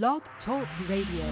[0.00, 1.26] Blog Talk Radio.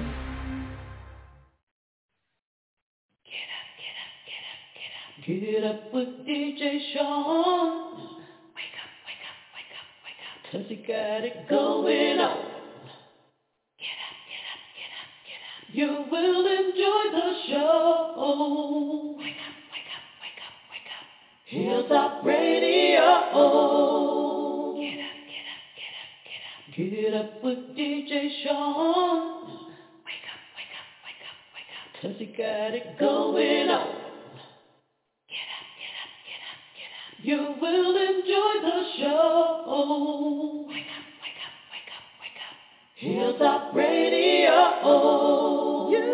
[3.24, 5.24] Get up get up, get up, get up.
[5.24, 8.20] Get up with DJ Shaun.
[8.54, 10.36] Wake up, wake up, wake up, wake up.
[10.52, 12.36] Cause he got it going on.
[13.80, 15.64] Get up, get up, get up, get up.
[15.72, 19.16] You will enjoy the show.
[19.16, 21.08] Wake up, wake up, wake up, wake up.
[21.46, 24.29] Hilltop Radio.
[26.76, 27.42] Get up.
[27.42, 29.46] With DJ Shaun.
[30.04, 31.86] Wake up, wake up, wake up, wake up.
[32.00, 33.86] Cause he got it going on.
[35.26, 37.10] Get up, get up, get up, get up.
[37.24, 40.66] You will enjoy the show.
[40.68, 42.56] Wake up, wake up, wake up, wake up.
[42.96, 44.58] Hilltop Radio.
[45.90, 46.06] You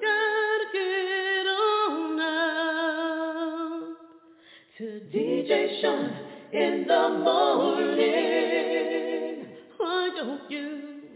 [0.00, 3.94] gotta get on now
[4.78, 4.84] to
[5.14, 6.10] DJ Sean
[6.52, 9.19] in the morning.
[9.80, 10.66] Why don't you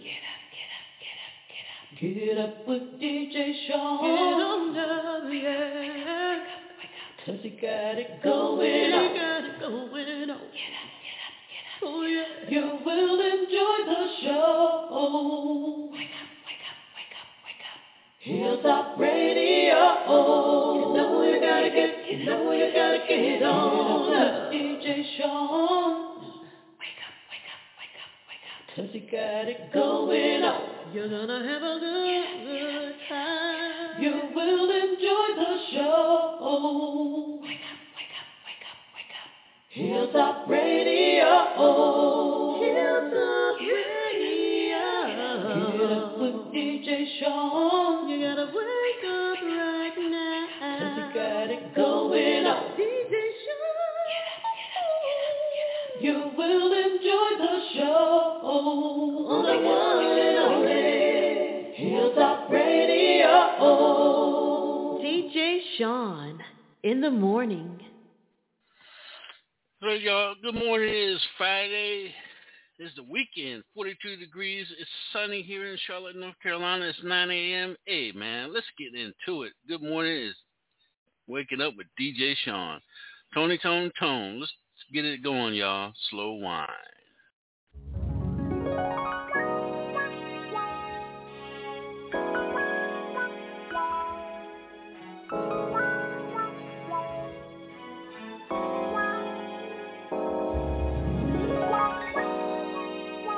[0.01, 1.85] get up, get up, get up, get up?
[2.01, 4.01] Get up with DJ Shaun.
[4.01, 6.39] Get on now, yeah.
[7.27, 9.03] Cause he got it going on.
[9.03, 9.93] He got it going on.
[9.93, 10.41] Get up,
[11.05, 11.83] get up, get up.
[11.83, 12.49] Oh yeah.
[12.49, 15.91] You will enjoy the show.
[15.93, 17.81] Wake up, wake up, wake up, wake up.
[18.21, 19.81] Hilltop Radio.
[20.09, 24.53] You know you gotta get, you know you gotta get on.
[24.53, 26.14] DJ Shaun.
[28.75, 30.61] Cause he got it going on.
[30.93, 34.03] You're gonna have a good, good time.
[34.03, 37.39] You will enjoy the show.
[37.41, 39.31] Wake up, wake up, wake up, wake up.
[39.71, 41.55] Hilltop Radio.
[42.67, 44.83] Hilltop Radio.
[45.71, 48.09] Get up with DJ Shaun.
[48.09, 50.51] You gotta wake up right now.
[50.59, 52.75] Cause you got it going on.
[52.77, 53.24] DJ
[56.05, 58.41] You will enjoy the show.
[58.45, 61.73] On the one and only.
[61.77, 63.33] Hilltop Radio.
[65.03, 66.43] DJ Shaun
[66.83, 67.81] in the morning.
[69.81, 70.35] Hello, y'all.
[70.43, 70.91] Good morning.
[70.91, 72.13] It is Friday.
[72.79, 73.65] It's the weekend.
[73.75, 74.67] 42 degrees.
[74.79, 76.85] It's sunny here in Charlotte, North Carolina.
[76.85, 77.77] It's 9 a.m.
[77.87, 79.55] Hey, man, let's get into it.
[79.67, 80.13] Good morning.
[80.13, 80.37] It's
[81.27, 82.83] waking up with DJ Shaun.
[83.33, 84.41] Tony, Tone, Tone.
[84.41, 84.53] Let's
[84.95, 85.93] get it going, y'all.
[86.11, 86.69] Slow wine.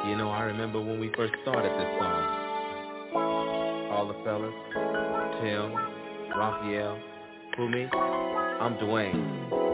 [0.04, 2.42] You know, I remember when we first started this song.
[3.92, 4.52] All the fellas,
[5.40, 5.72] Tim,
[6.36, 6.98] Raphael,
[7.70, 7.88] me?
[8.60, 9.65] I'm Dwayne.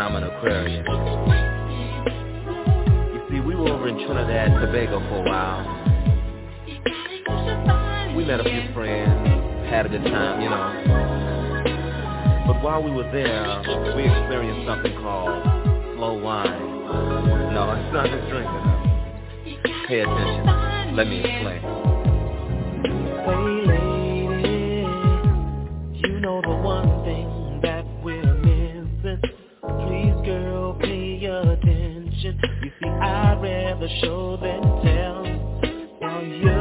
[0.00, 0.84] And I'm an Aquarian.
[3.12, 5.60] You see, we were over in Trinidad and Tobago for a while.
[8.16, 10.72] We met a few friends, had a good time, you know.
[12.46, 13.60] But while we were there,
[13.94, 15.44] we experienced something called
[15.96, 16.48] slow wine.
[17.52, 18.48] No, it's not a drink.
[19.86, 20.96] Pay attention.
[20.96, 21.79] Let me explain.
[33.80, 35.22] Rather show than tell.
[36.02, 36.52] Now you,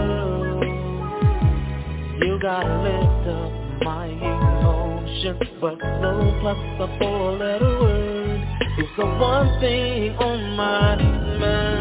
[2.25, 3.51] you gotta lift up
[3.83, 5.49] my emotions.
[5.59, 8.41] But slow plus a four-letter word
[8.77, 11.78] is the one thing on my mind.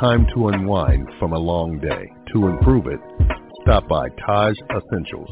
[0.00, 2.12] time to unwind from a long day.
[2.32, 3.00] To improve it,
[3.62, 5.28] stop by Taj Essentials,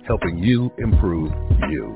[0.06, 1.30] helping you improve
[1.68, 1.94] you.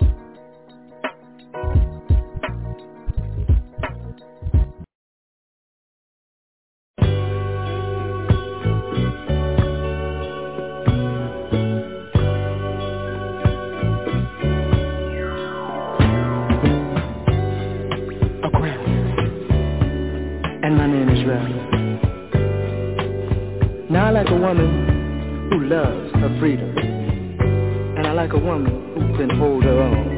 [23.91, 26.77] Now I like a woman who loves her freedom.
[26.77, 30.09] And I like a woman who can hold her own.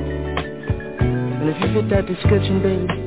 [1.40, 3.05] And if you fit that description, baby,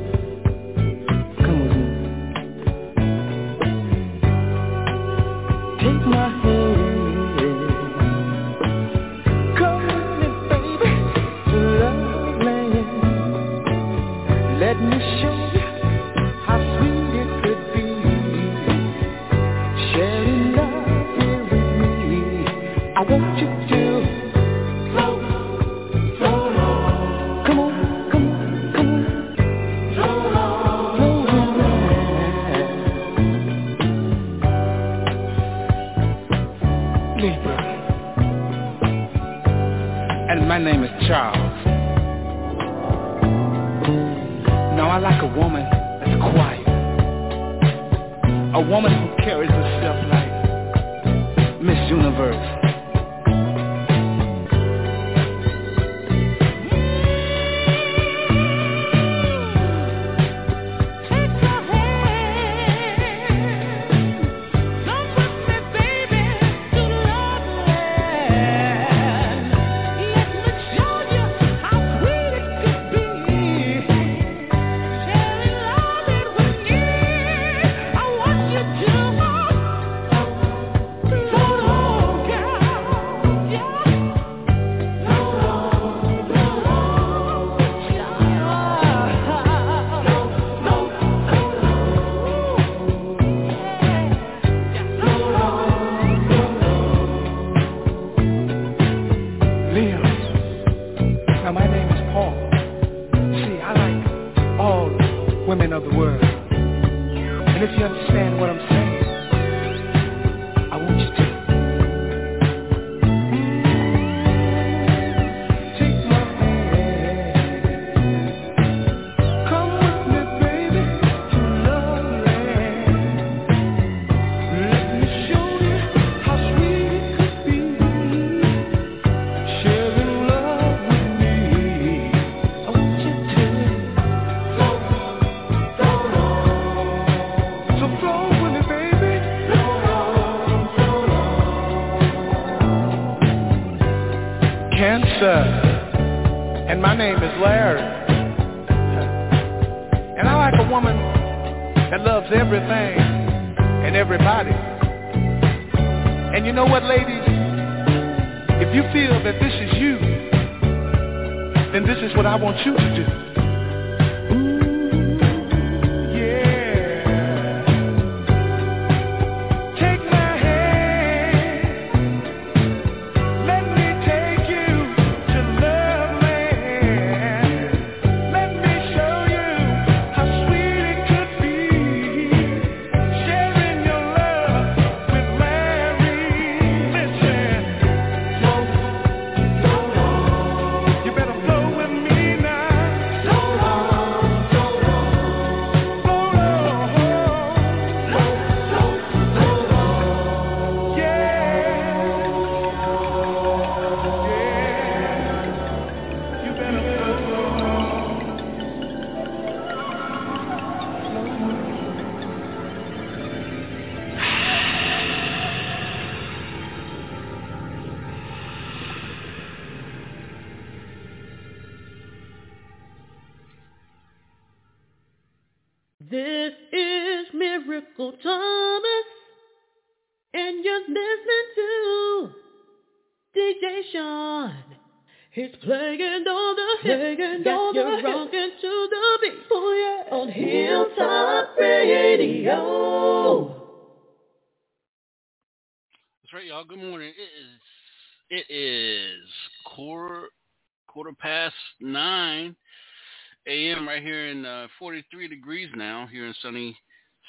[255.00, 256.78] 33 degrees now here in sunny,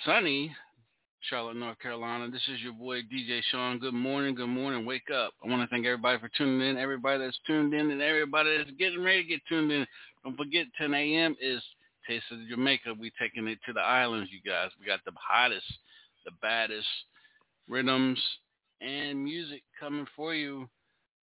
[0.04, 0.52] sunny
[1.28, 2.28] Charlotte, North Carolina.
[2.28, 3.78] This is your boy DJ Shaun.
[3.78, 4.84] Good morning, good morning.
[4.84, 5.34] Wake up.
[5.44, 8.72] I want to thank everybody for tuning in, everybody that's tuned in, and everybody that's
[8.72, 9.86] getting ready to get tuned in.
[10.24, 11.36] Don't forget, 10 a.m.
[11.40, 11.62] is
[12.08, 12.94] Taste of Jamaica.
[12.98, 14.70] We taking it to the islands, you guys.
[14.80, 15.66] We got the hottest,
[16.24, 16.88] the baddest
[17.68, 18.18] rhythms
[18.80, 20.68] and music coming for you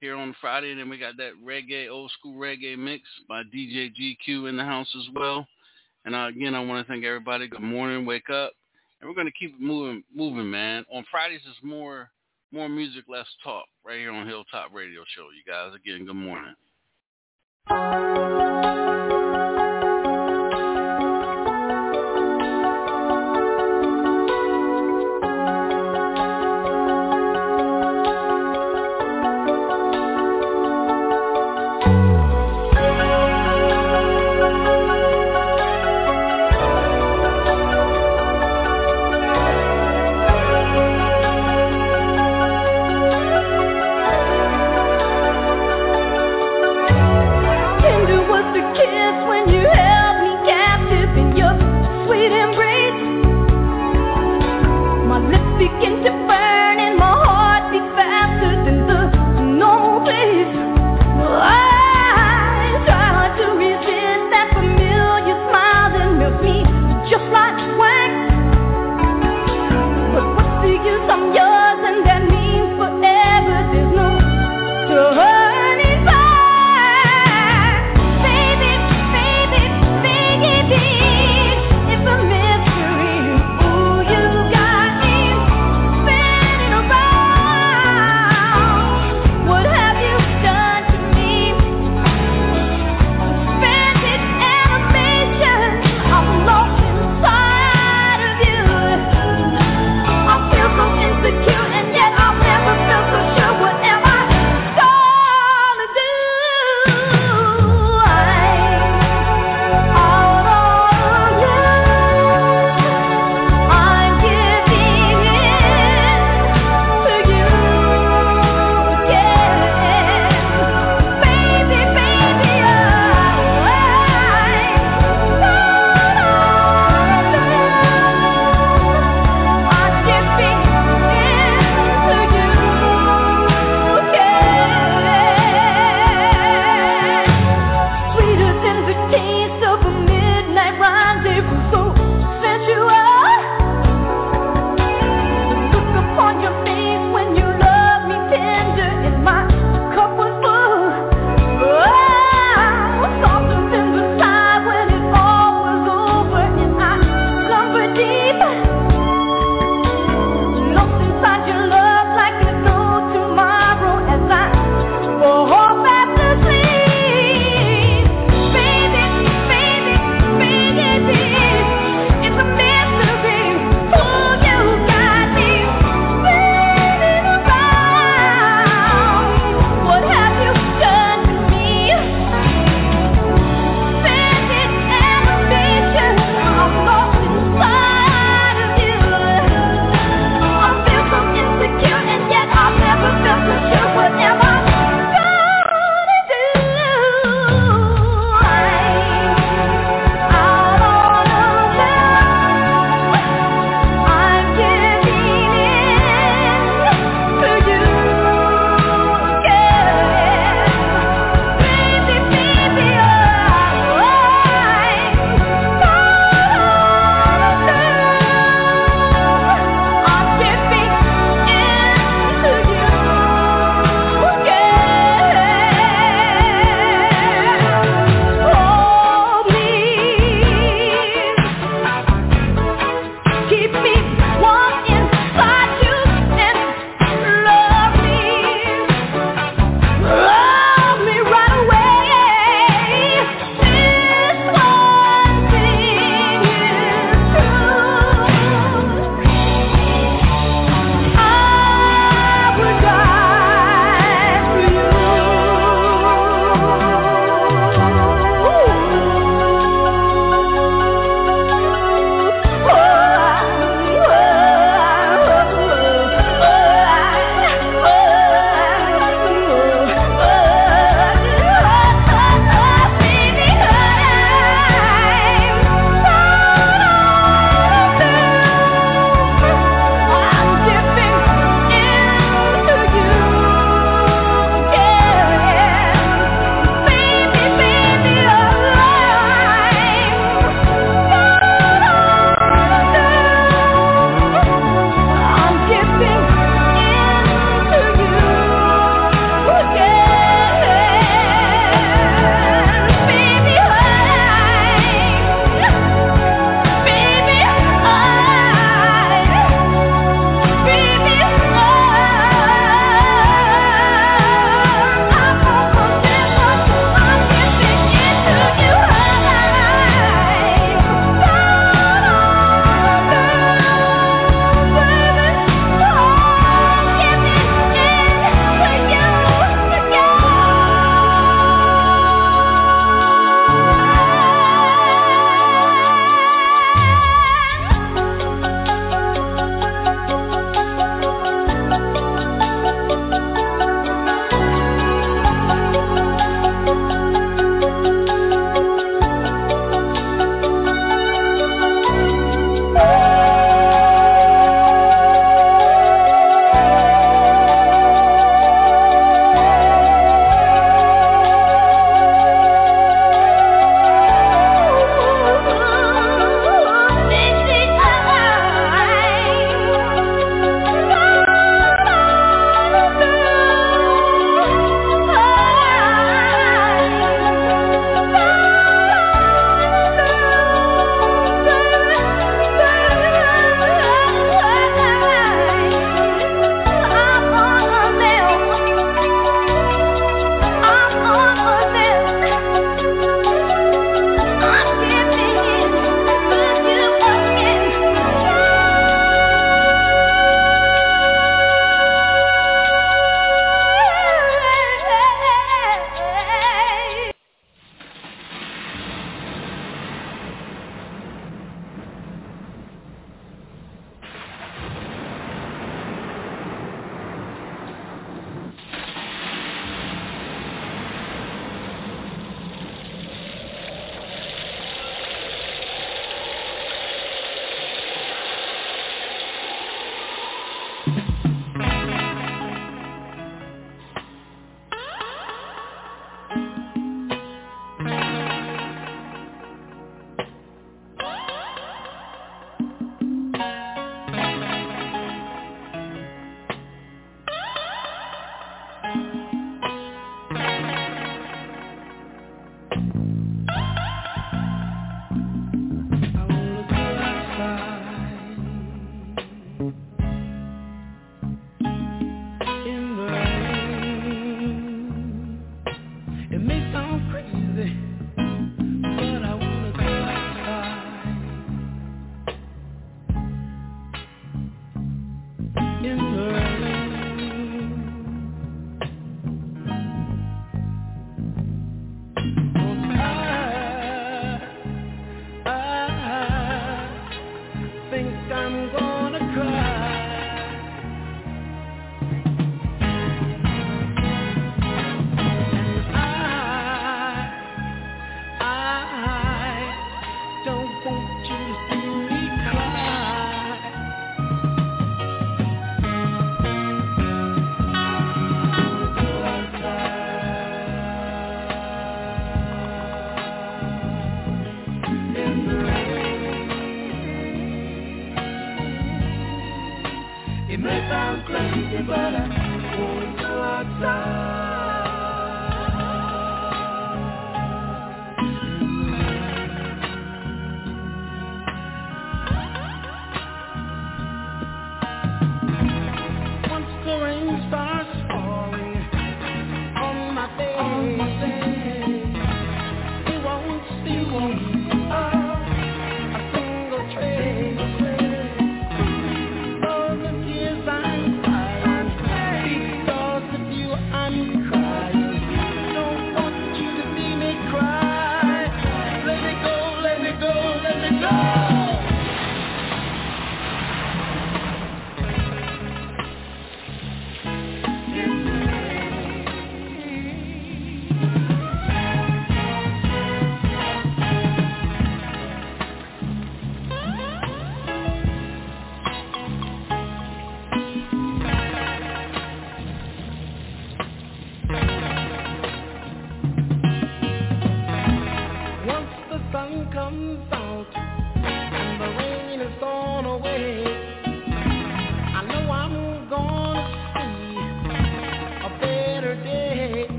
[0.00, 0.72] here on Friday.
[0.72, 4.64] And then we got that reggae, old school reggae mix by DJ GQ in the
[4.64, 5.46] house as well.
[6.04, 7.48] And uh, again, I want to thank everybody.
[7.48, 8.04] Good morning.
[8.06, 8.52] Wake up
[9.02, 10.84] and we're gonna keep it moving, moving, man.
[10.92, 12.10] On Fridays is more,
[12.52, 15.26] more music, less talk, right here on Hilltop Radio Show.
[15.36, 16.54] You guys, again, good morning.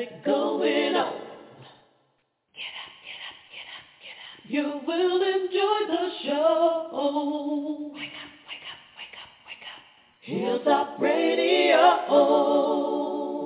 [0.00, 1.06] got it going on.
[1.06, 1.14] Up.
[4.48, 7.92] You will enjoy the show.
[7.94, 9.82] Wake up, wake up, wake up, wake up.
[10.22, 11.82] Hilltop Radio.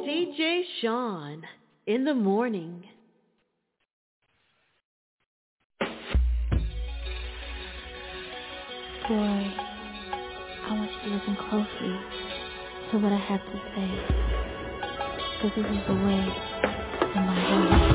[0.06, 1.42] DJ Shaun
[1.86, 2.84] in the morning.
[9.06, 9.52] Boy,
[10.66, 11.98] I want you to listen closely
[12.90, 14.33] to what I have to say
[15.44, 16.26] this is the way
[17.14, 17.93] in my heart.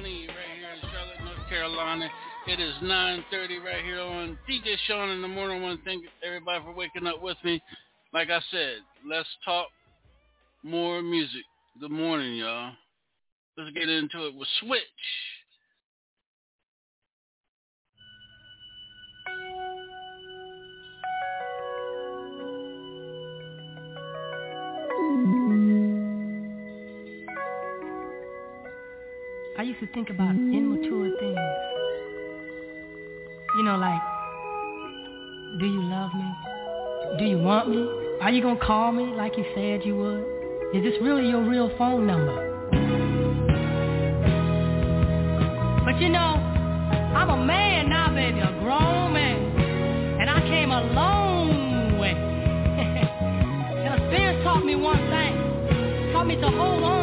[0.00, 2.08] Right here in Charlotte, North Carolina.
[2.46, 5.58] It is 9.30 right here on DJ Shaun in the morning.
[5.58, 7.60] I want to thank everybody for waking up with me.
[8.14, 9.66] Like I said, let's talk
[10.62, 11.42] more music.
[11.78, 12.72] Good morning, y'all.
[13.58, 14.80] Let's get into it with Switch.
[29.60, 31.38] I used to think about immature things.
[33.58, 34.00] You know, like,
[35.60, 36.32] do you love me?
[37.18, 37.86] Do you want me?
[38.22, 40.24] Are you gonna call me like you said you would?
[40.74, 42.70] Is this really your real phone number?
[45.84, 46.40] But you know,
[47.14, 50.22] I'm a man now, baby, a grown man.
[50.22, 52.12] And I came a long way.
[52.16, 56.12] and the taught me one thing.
[56.14, 56.99] Taught me to hold on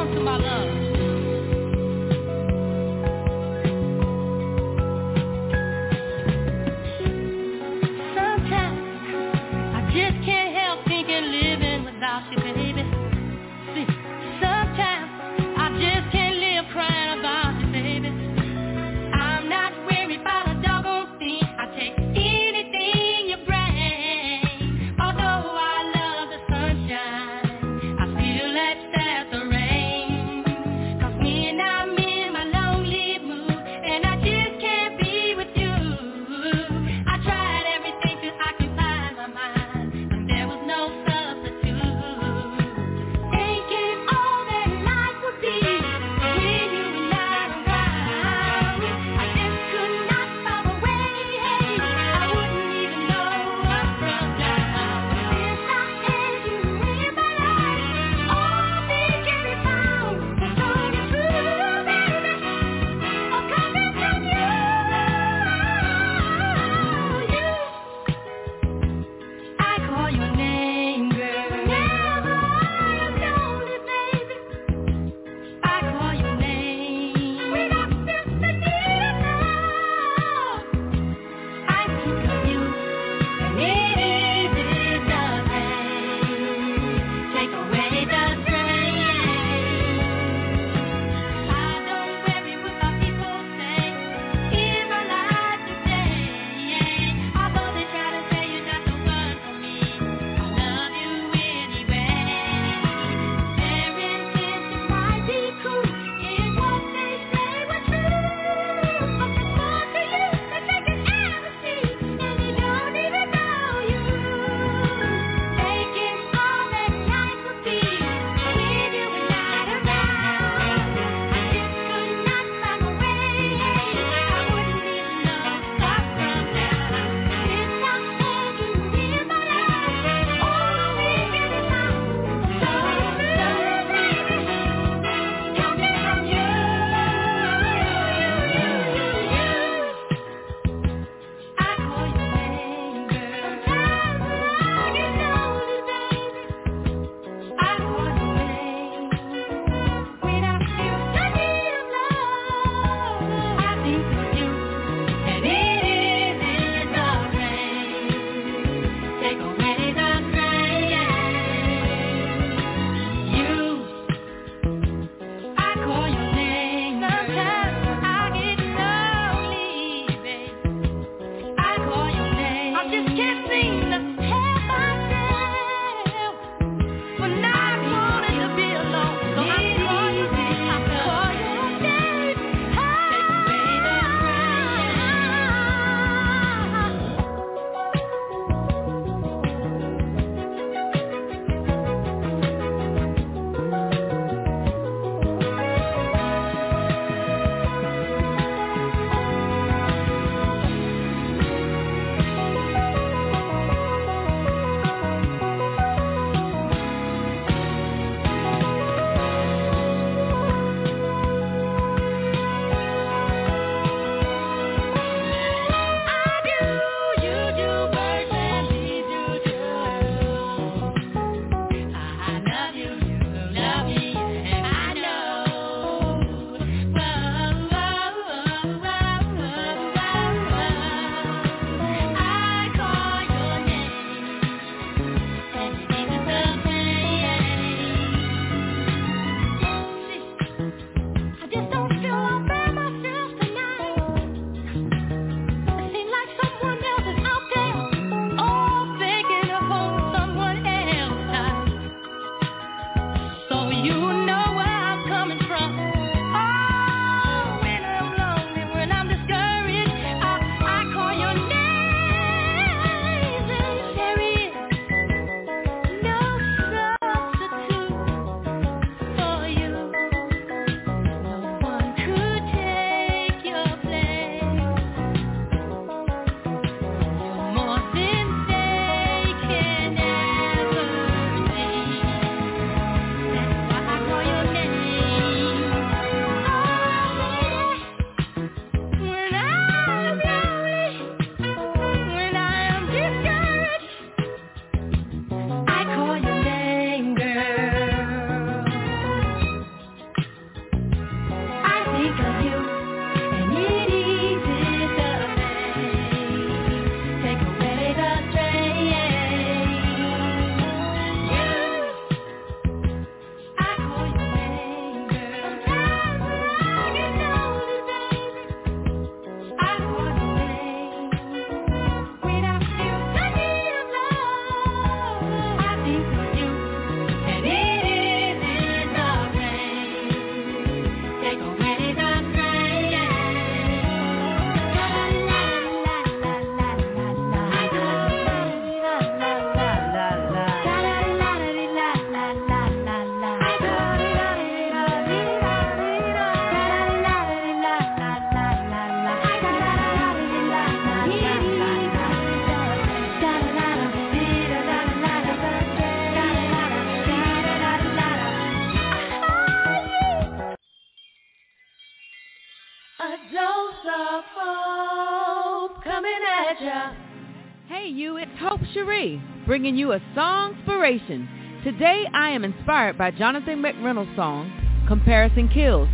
[369.57, 371.27] bringing you a song inspiration.
[371.63, 374.51] Today I am inspired by Jonathan McReynolds' song,
[374.87, 375.89] Comparison Kills.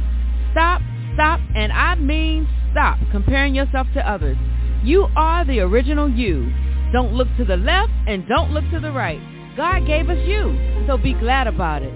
[0.52, 0.82] Stop,
[1.14, 4.36] stop, and I mean stop comparing yourself to others.
[4.84, 6.52] You are the original you.
[6.92, 9.22] Don't look to the left and don't look to the right.
[9.56, 11.94] God gave us you, so be glad about it.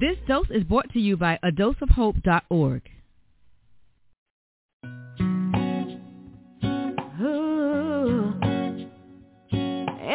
[0.00, 2.82] This dose is brought to you by adosofhope.org.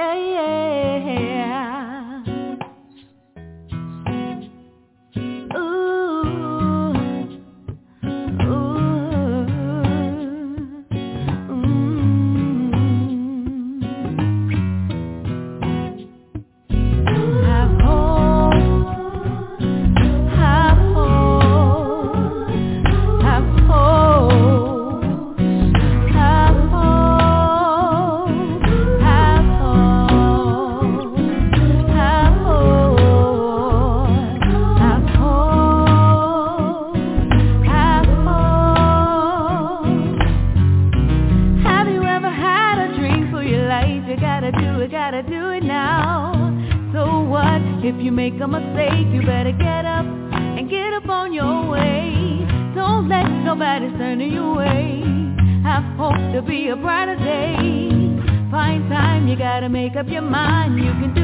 [0.02, 0.70] yeah, yeah.
[60.02, 61.20] up your mind, you can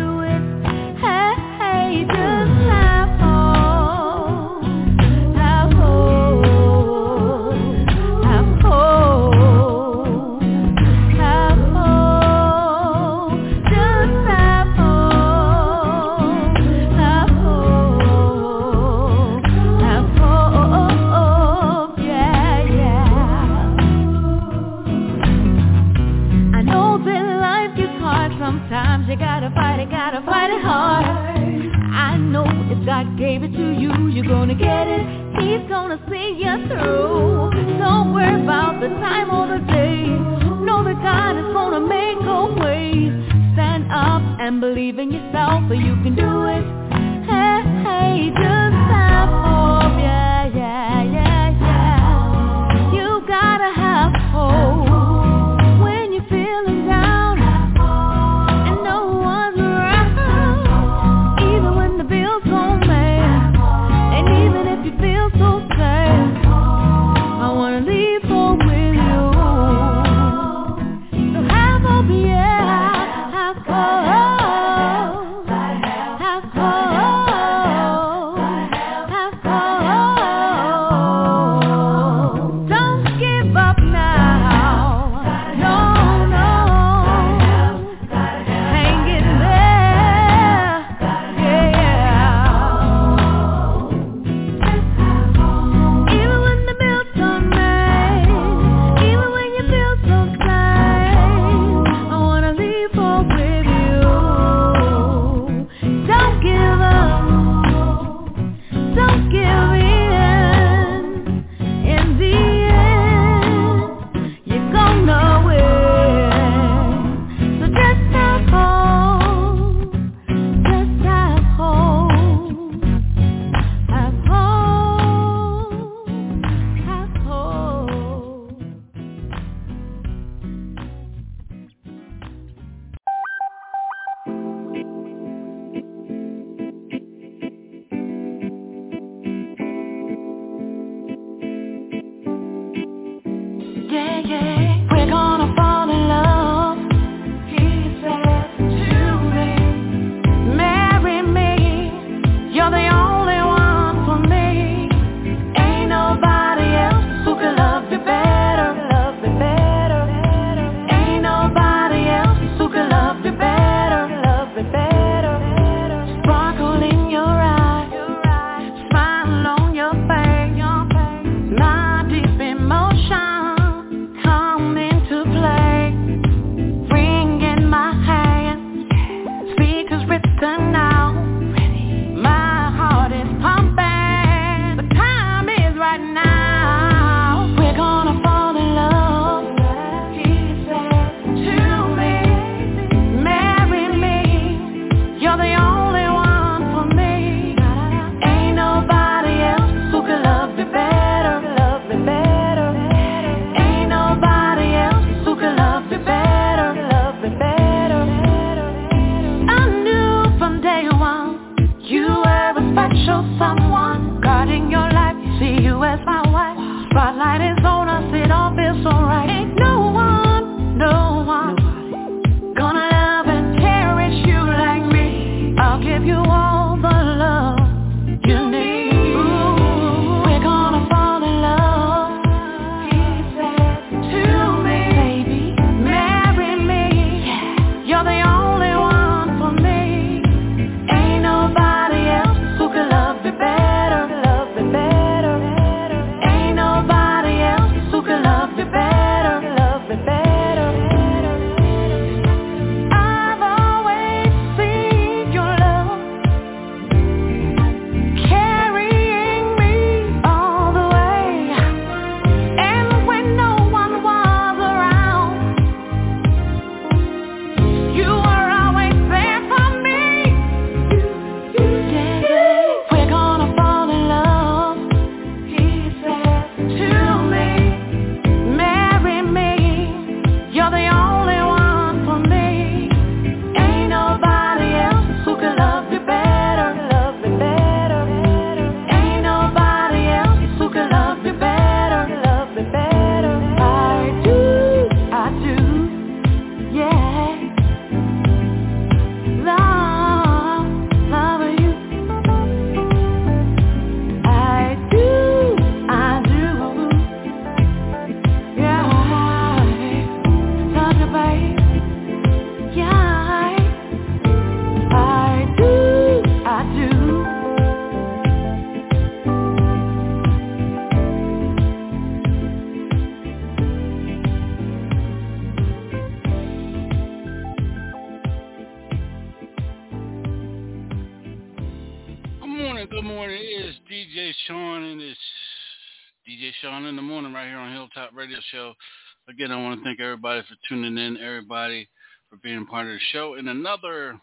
[342.77, 343.33] part of the show.
[343.33, 344.19] In another,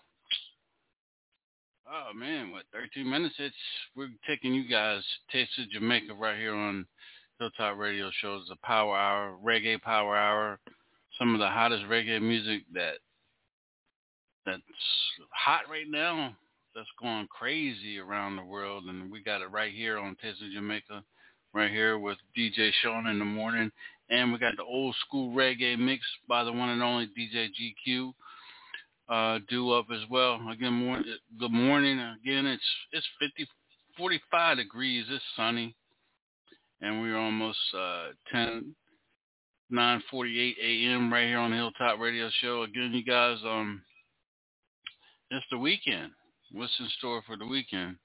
[1.91, 3.35] oh man, what, 13 minutes?
[3.41, 3.53] It's
[3.97, 5.03] we're taking you guys
[5.33, 6.87] Taste of Jamaica right here on
[7.41, 10.61] Hilltop Radio Shows, the Power Hour, Reggae Power Hour,
[11.19, 12.99] some of the hottest reggae music that
[14.47, 14.63] that's
[15.31, 16.37] hot right now,
[16.77, 20.53] that's going crazy around the world, and we got it right here on Taste of
[20.53, 21.03] Jamaica,
[21.53, 23.73] right here with DJ Shaun in the morning.
[24.11, 27.49] And we got the old school reggae mix by the one and only DJ
[27.89, 28.13] GQ.
[29.07, 30.41] Uh, due up as well.
[30.51, 31.05] Again, morning,
[31.39, 31.99] good morning.
[31.99, 33.47] Again, it's it's 50,
[33.99, 35.05] 45 degrees.
[35.11, 35.77] It's sunny,
[36.81, 38.75] and we're almost uh, 10,
[39.71, 41.13] 9:48 a.m.
[41.13, 42.63] right here on the Hilltop Radio Show.
[42.63, 43.83] Again, you guys, um,
[45.31, 46.11] it's the weekend.
[46.53, 47.97] What's in store for the weekend?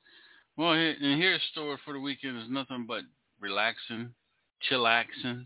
[0.57, 3.03] Well, here, and here's store for the weekend is nothing but
[3.39, 4.09] relaxing,
[4.69, 5.45] chillaxing,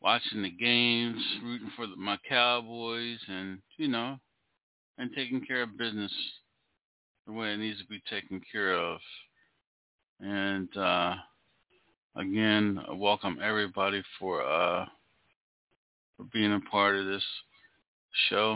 [0.00, 4.18] watching the games, rooting for the, my Cowboys, and you know,
[5.02, 6.12] and taking care of business
[7.26, 9.00] the way it needs to be taken care of.
[10.20, 11.14] And uh,
[12.14, 14.86] again, welcome everybody for uh,
[16.16, 17.24] for being a part of this
[18.30, 18.52] show.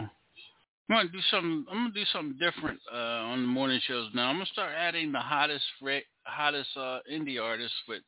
[0.89, 1.65] I'm gonna do something.
[1.69, 4.29] I'm gonna do something different uh, on the morning shows now.
[4.29, 5.65] I'm gonna start adding the hottest,
[6.23, 8.03] hottest uh, indie artists with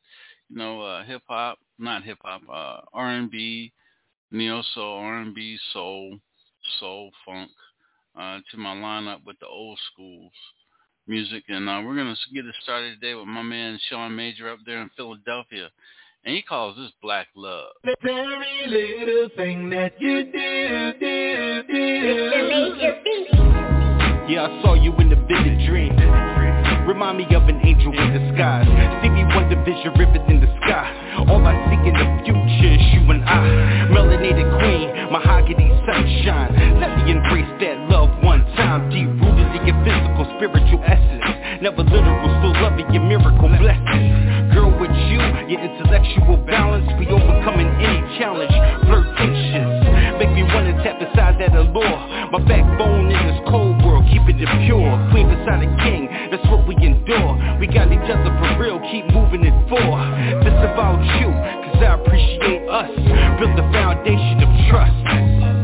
[0.49, 3.73] you know, uh, hip hop, not hip hop, uh, R and B,
[4.31, 6.19] neo soul, R and B, soul,
[6.79, 7.51] soul, funk,
[8.17, 10.33] uh, to my lineup with the old schools
[11.09, 14.59] music, and uh, we're gonna get it started today with my man Sean Major up
[14.67, 15.71] there in Philadelphia,
[16.25, 17.71] and he calls this Black Love.
[17.85, 21.79] The very little thing that you do, do, do.
[24.31, 26.28] Yeah, I saw you in the vivid dream.
[26.89, 28.65] Remind me of an angel in disguise.
[28.65, 30.89] Stevie Wonder vision ribbon in the sky.
[31.29, 33.93] All I see in the future is you and I.
[33.93, 36.81] Melanated queen, mahogany sunshine.
[36.81, 38.89] Let me embrace that love one time.
[38.89, 41.61] Deep rooted in your physical, spiritual essence.
[41.61, 44.57] Never literal, still loving your miracle blessings.
[44.57, 48.57] Girl with you, your intellectual balance We overcoming any challenge,
[48.89, 49.88] flirtatious
[50.49, 51.99] Me wanna tap inside that allure
[52.33, 54.97] My backbone in this cold world, keeping it pure.
[55.13, 57.37] Queen beside a king, that's what we endure.
[57.61, 60.09] We got each other for real, keep moving it forward.
[60.45, 62.91] This about you, cause I appreciate us.
[63.41, 65.58] Built the foundation of trust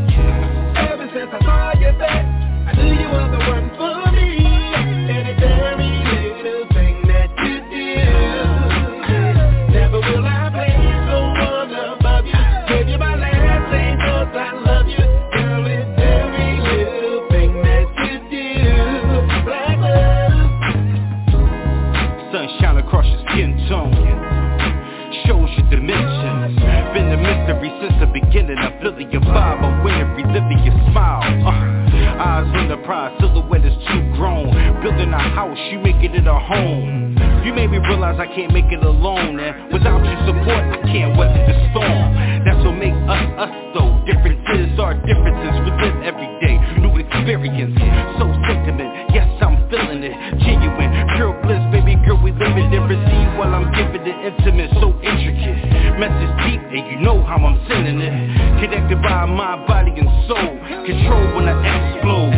[28.15, 29.59] beginning, I'm feeling your vibe.
[29.59, 31.23] I'm winning, reliving your smile.
[31.23, 34.51] Uh, eyes on the prize, silhouette is too grown.
[34.81, 37.15] Building a house, you making it a home.
[37.43, 41.17] You made me realize I can't make it alone, and without your support, I can't
[41.17, 42.43] weather the storm.
[42.43, 43.91] That's what makes us us though.
[44.07, 46.55] Differences are differences within every day.
[46.79, 47.75] New experience,
[48.19, 49.11] so sentiment.
[49.13, 50.15] Yes, I'm feeling it.
[50.39, 53.14] Genuine, pure bliss, baby girl, we live it
[53.45, 55.99] and while I'm giving it intimate, so intricate.
[55.99, 58.13] Message deep, and you know how I'm sending it.
[58.61, 60.57] Connected by mind, body, and soul.
[60.85, 62.33] Control when I explode.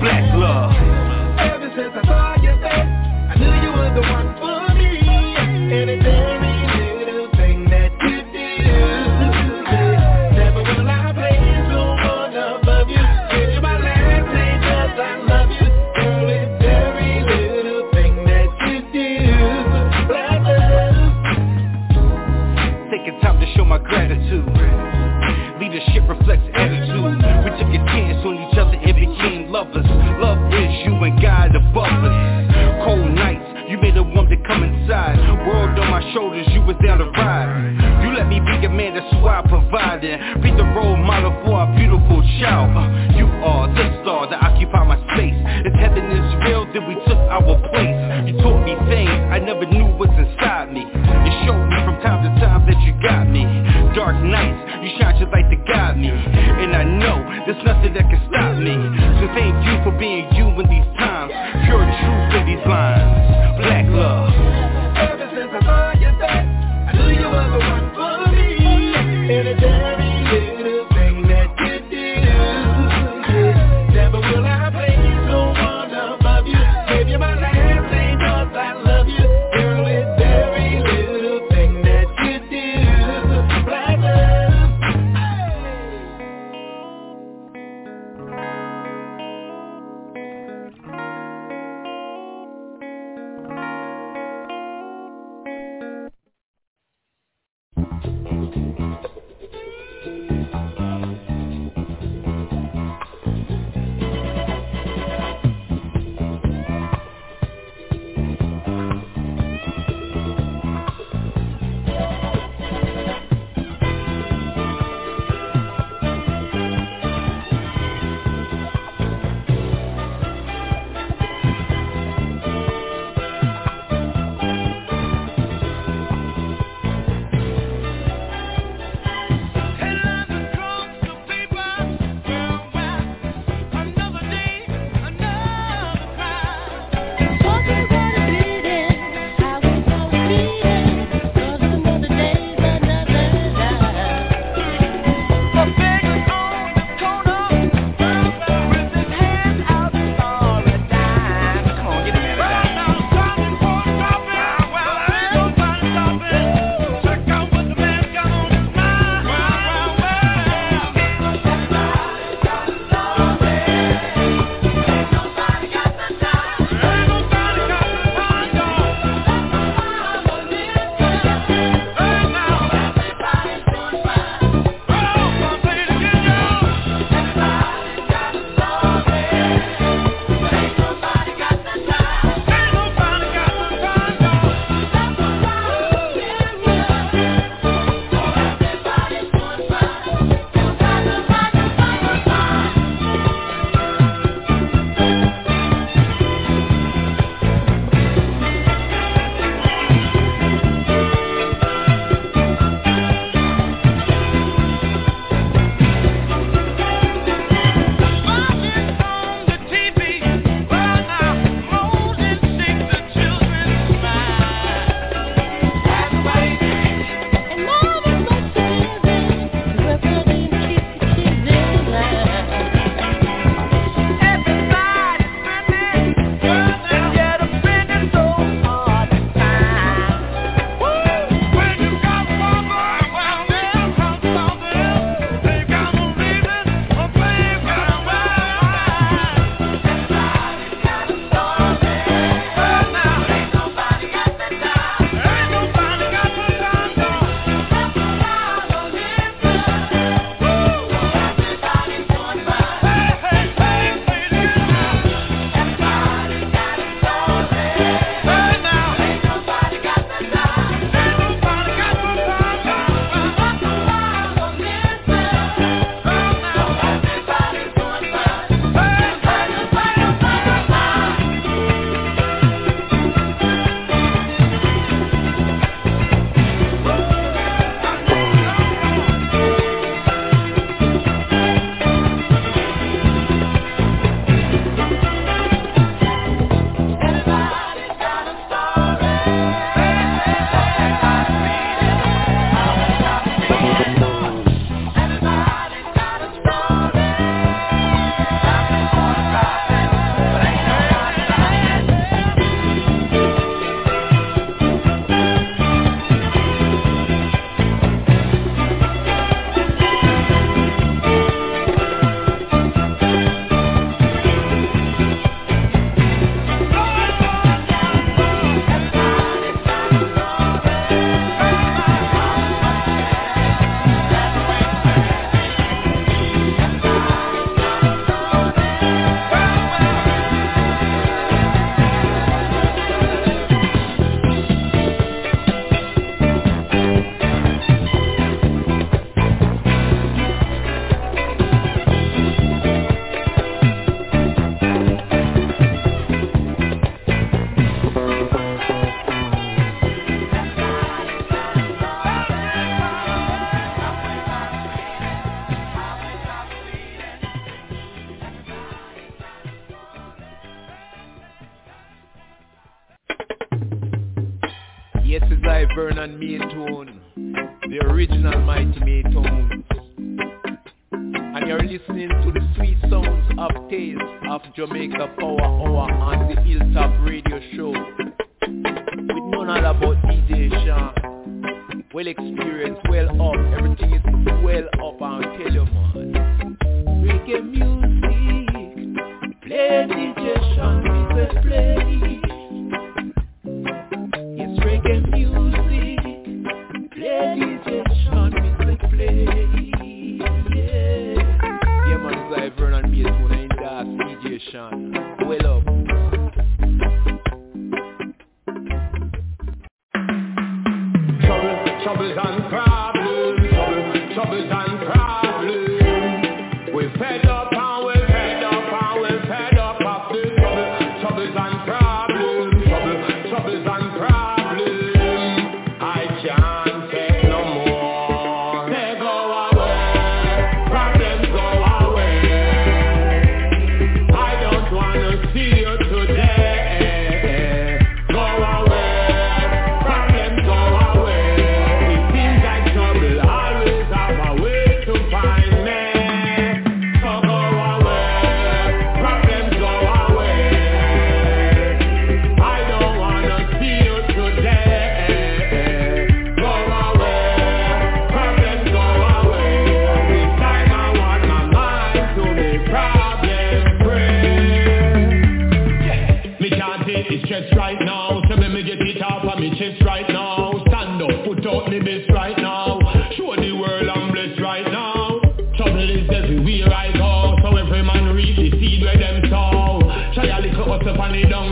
[0.00, 0.72] Black love.
[1.38, 2.19] Ever since I
[39.90, 40.42] Provided.
[40.42, 42.70] Be the role model for our beautiful child.
[42.78, 45.34] Uh, you are the star that occupy my space.
[45.66, 47.98] If heaven is real, then we took our place.
[48.22, 50.86] You taught me things I never knew was inside me.
[50.86, 53.42] You showed me from time to time that you got me.
[53.98, 56.14] Dark nights, you shine your light to guide me.
[56.14, 57.18] And I know
[57.50, 58.78] there's nothing that can stop me.
[59.18, 60.39] So thank you for being you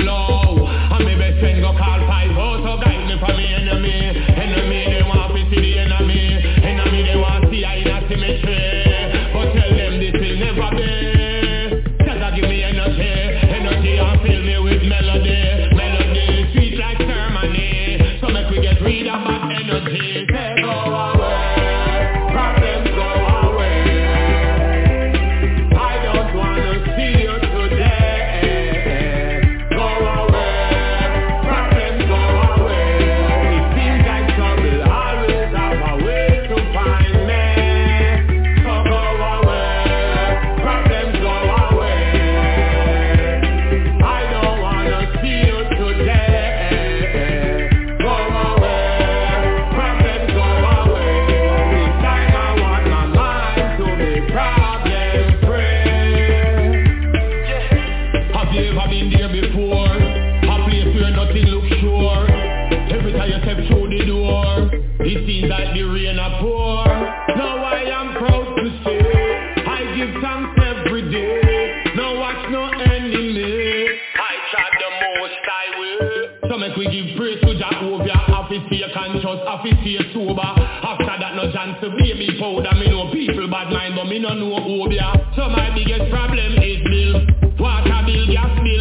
[0.08, 0.67] low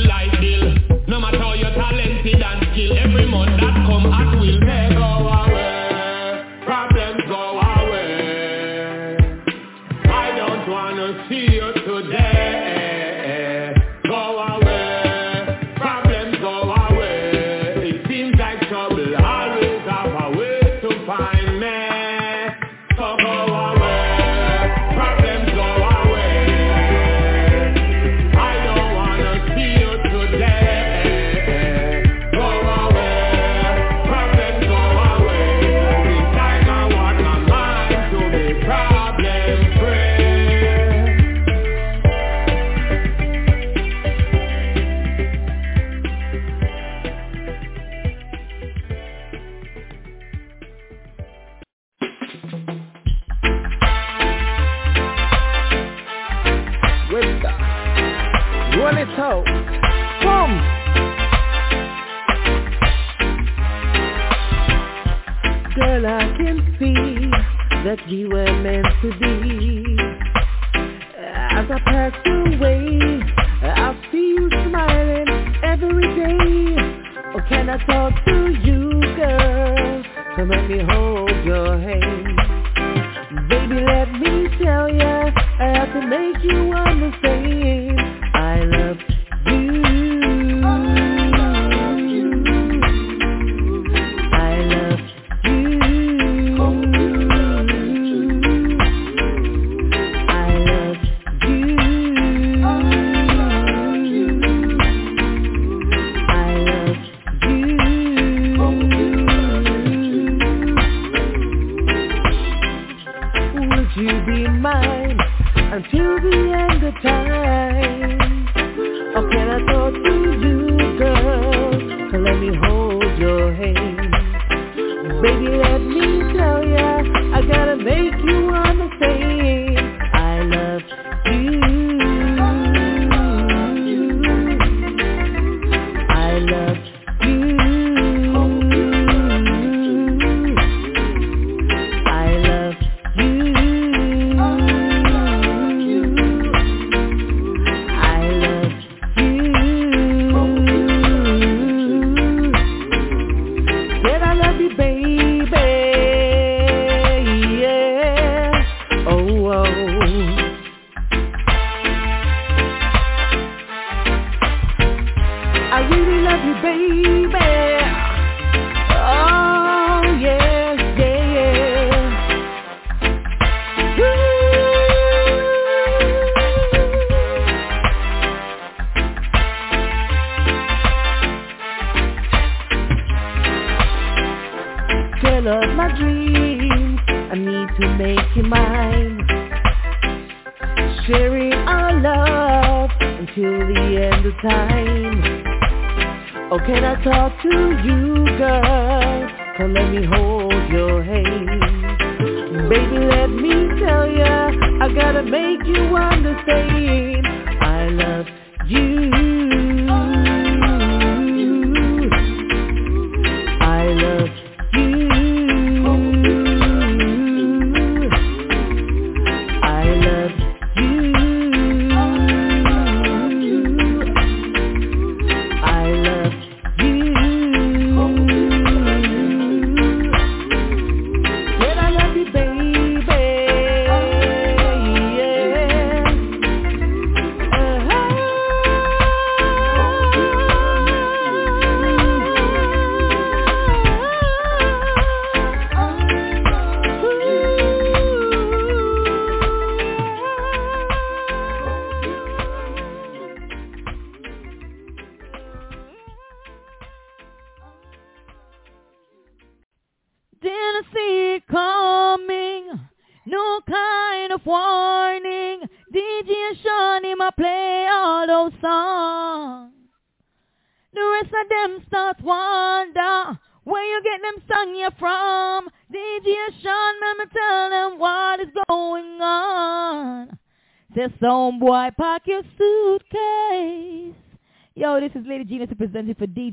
[0.10, 0.37] I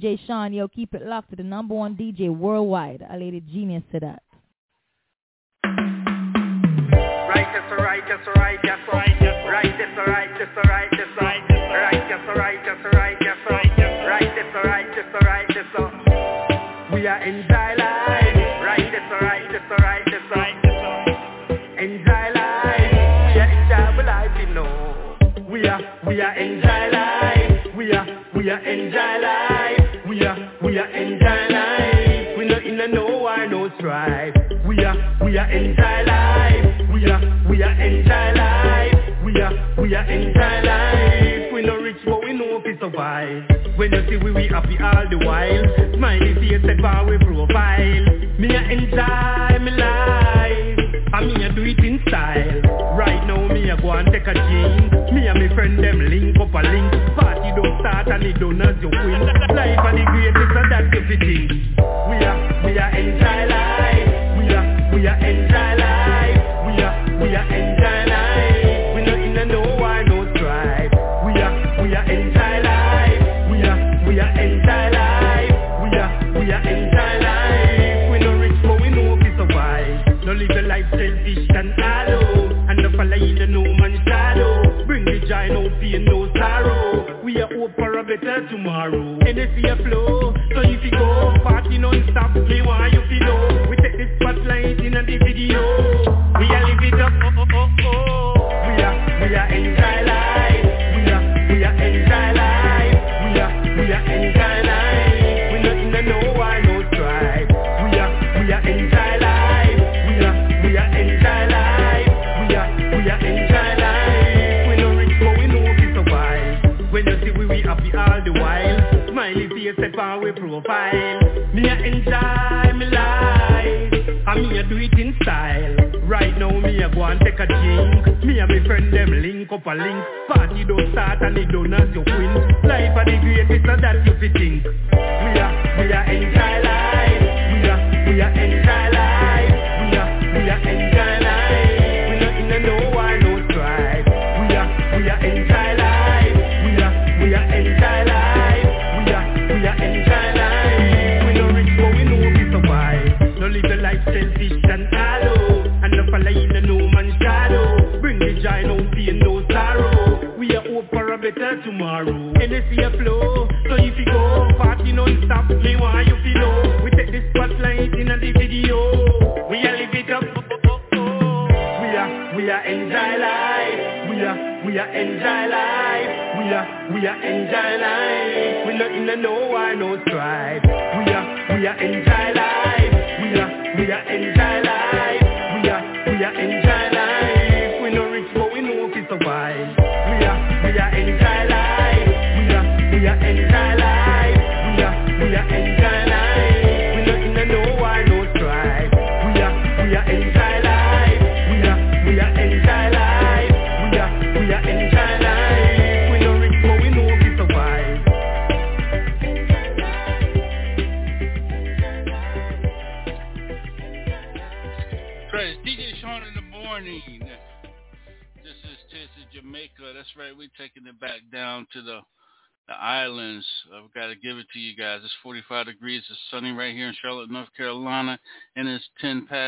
[0.05, 3.03] DJ Shaun, yo, keep it locked to the number one DJ worldwide.
[3.11, 4.23] I laid a genius to that.
[7.27, 15.67] Righteous, righteous, righteous, righteous, righteous, righteous, righteous, righteous, righteous, righteous, righteous, righteous, righteous, righteous, righteous.
[16.93, 18.37] We are in thy life.
[18.63, 20.73] Righteous, righteous, righteous, righteous.
[21.81, 22.93] In thy life.
[23.37, 25.49] Yeah, in thy life, you know.
[25.51, 27.75] We are, we are in thy life.
[27.75, 29.64] We are, we are in thy life.
[30.75, 32.37] We are entire life.
[32.37, 34.35] We not in a no war, no strife.
[34.67, 36.91] We are, we are entire life.
[36.93, 39.25] We are, we are entire life.
[39.25, 41.53] We are, we are entire life.
[41.55, 43.45] We not rich, but we know we survive.
[43.79, 45.95] When you see we, we happy all the while.
[45.95, 48.07] Smiley face and far we profile.
[48.41, 51.05] Me a enjoy me life.
[51.15, 52.97] I mean I do it in style.
[52.99, 53.24] Right
[53.75, 56.93] a go and take a chance Me and my friend them link up a link.
[57.17, 59.21] Party don't start and it don't as you win.
[59.55, 61.75] Life and the greatest and that's everything
[62.09, 64.09] We are, we are enjoy life.
[64.39, 66.14] We are, we are enjoy life.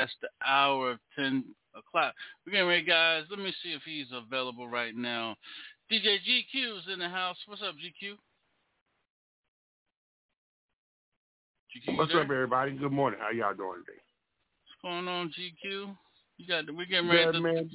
[0.07, 1.45] Past the hour of 10
[1.77, 2.15] o'clock.
[2.45, 3.25] We're getting ready, guys.
[3.31, 5.37] Let me see if he's available right now.
[5.91, 7.37] DJ GQ is in the house.
[7.47, 8.15] What's up, GQ?
[11.75, 12.23] GQ, What's there?
[12.23, 12.73] up, everybody?
[12.73, 13.21] Good morning.
[13.23, 13.99] How y'all doing today?
[14.83, 15.95] What's going on, GQ?
[16.39, 17.71] You got we're getting ready Good, to man.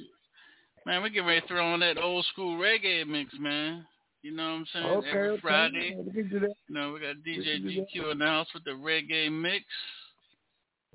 [0.86, 3.86] man, we're getting ready to throw on that old school reggae mix, man.
[4.22, 4.86] You know what I'm saying?
[4.86, 5.40] Okay, Every.
[5.40, 5.96] Friday.
[5.96, 6.30] We can.
[6.30, 7.60] You know, we got DJ.
[7.60, 9.64] GQ in the house with the reggae mix.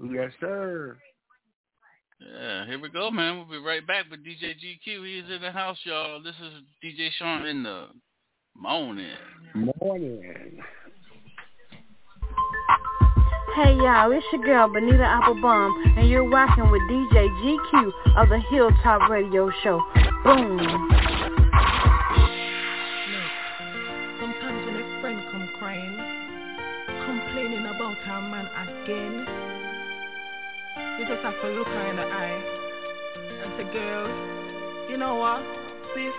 [0.01, 0.97] Yes, sir.
[2.19, 3.37] Yeah, here we go, man.
[3.37, 5.05] We'll be right back with DJ GQ.
[5.05, 6.21] He's in the house, y'all.
[6.21, 6.53] This is
[6.83, 7.87] DJ Shaun in the
[8.55, 9.07] morning.
[9.53, 10.59] Morning.
[13.55, 18.39] Hey y'all, it's your girl Benita Applebaum, and you're rocking with DJ GQ of the
[18.49, 19.81] Hilltop Radio Show.
[20.23, 20.59] Boom.
[30.99, 32.41] You just have to look her in the eye
[33.43, 35.43] and say, girl, you know what,
[35.93, 36.13] sis,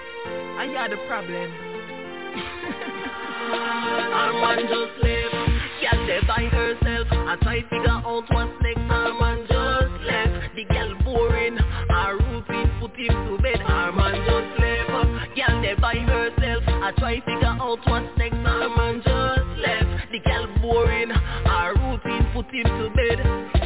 [0.57, 1.51] I got the problem.
[3.49, 5.35] Our man just left,
[5.83, 7.09] girl there by herself.
[7.11, 8.79] I try figure out what's next.
[8.79, 11.59] Our man just left, the girl boring.
[11.91, 13.61] Our routine put him to bed.
[13.67, 16.63] Our man just left, girl there by herself.
[16.69, 18.37] I try figure out what's next.
[18.37, 21.11] Our man just left, the girl boring.
[21.11, 23.58] Our routine put him to bed.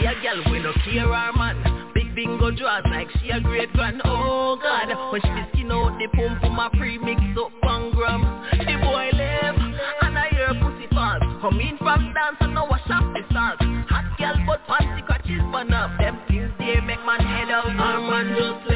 [0.00, 1.92] See a girl we no care our man.
[1.94, 4.00] Big bingo draws like she a great grand.
[4.04, 8.22] Oh God, when she skin out the pump for my pre-mix up one gram.
[8.52, 11.22] The boy left and I hear pussy falls.
[11.42, 13.60] Come in from dance and now wash off the salt.
[13.90, 15.90] Hot girl but fancy crutches burn up.
[15.98, 17.68] Them things they make man head out.
[17.68, 18.69] Our man just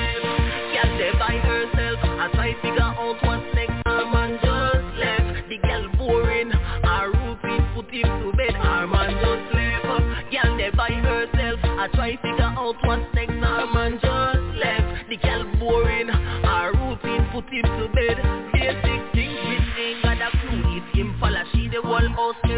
[11.84, 13.36] I try figure out what's next.
[13.44, 15.04] Our man just left.
[15.10, 16.08] The girl boring.
[16.08, 18.16] Our routine put him to bed.
[18.56, 20.80] Basic things which ain't got a clue.
[20.80, 22.56] If him follow, she the whole house do.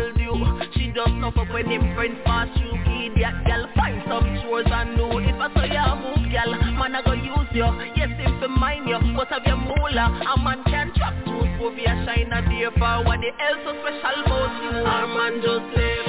[0.78, 2.70] She does not up when him friends pass you.
[2.70, 5.18] Idiot girl, find some chores and know.
[5.18, 7.66] If I saw you move, girl, man I go use you.
[7.98, 10.22] Yes, if to mind you, but have your moolah.
[10.22, 13.74] A man can trap two for a shine a day for what the else so
[13.74, 14.86] special about you.
[14.86, 16.05] Our man just left.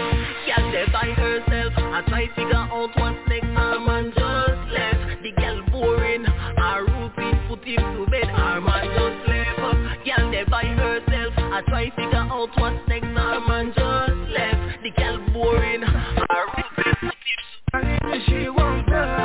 [0.57, 1.73] Girl there herself.
[1.77, 3.45] I try to figure out what's next.
[3.45, 5.21] Our man just left.
[5.21, 6.25] The girl boring.
[6.25, 8.25] Our routine put him to bed.
[8.25, 10.05] Our man just left.
[10.05, 11.34] Girl there herself.
[11.38, 13.05] I try figure out what's next.
[13.05, 14.84] Our man just left.
[14.84, 15.84] The girl boring.
[15.84, 19.16] Our routine put him She wants loving.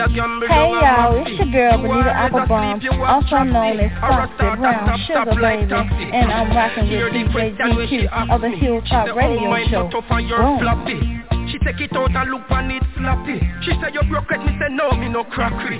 [0.00, 4.16] Hey y'all, it's your girl You Benita Applebaum, asleep, you watch also known as Or
[4.16, 8.40] Foxy Brown Sugar Baby, and I'm rocking with DJ question when she GQ ask of
[8.40, 8.56] the me.
[8.56, 9.82] Hilltop Radio Show.
[9.82, 11.50] not tough and you're Boom.
[11.52, 13.44] She take it out and look and it sloppy.
[13.60, 15.76] She say you broke it, me say no, me no crackery.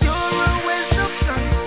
[0.00, 1.59] You're a waste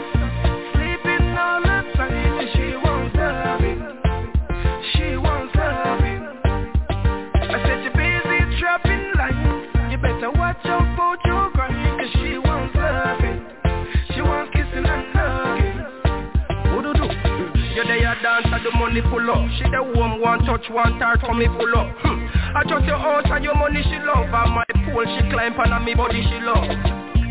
[18.94, 19.50] belly full up.
[19.58, 21.88] She the warm one touch one her me pull up.
[22.00, 22.28] Hmm.
[22.56, 24.30] I trust your house and your money she love.
[24.30, 26.70] And my pool she climb on me body she love.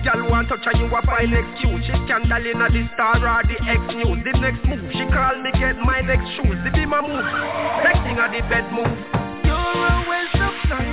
[0.03, 3.55] Girl want touch and you a find excuse She scandal in the star or the
[3.55, 6.99] X news The next move, she call me get my next shoes The be my
[6.99, 7.23] move,
[7.87, 8.91] next thing are the bed move
[9.47, 10.91] You're a waste of time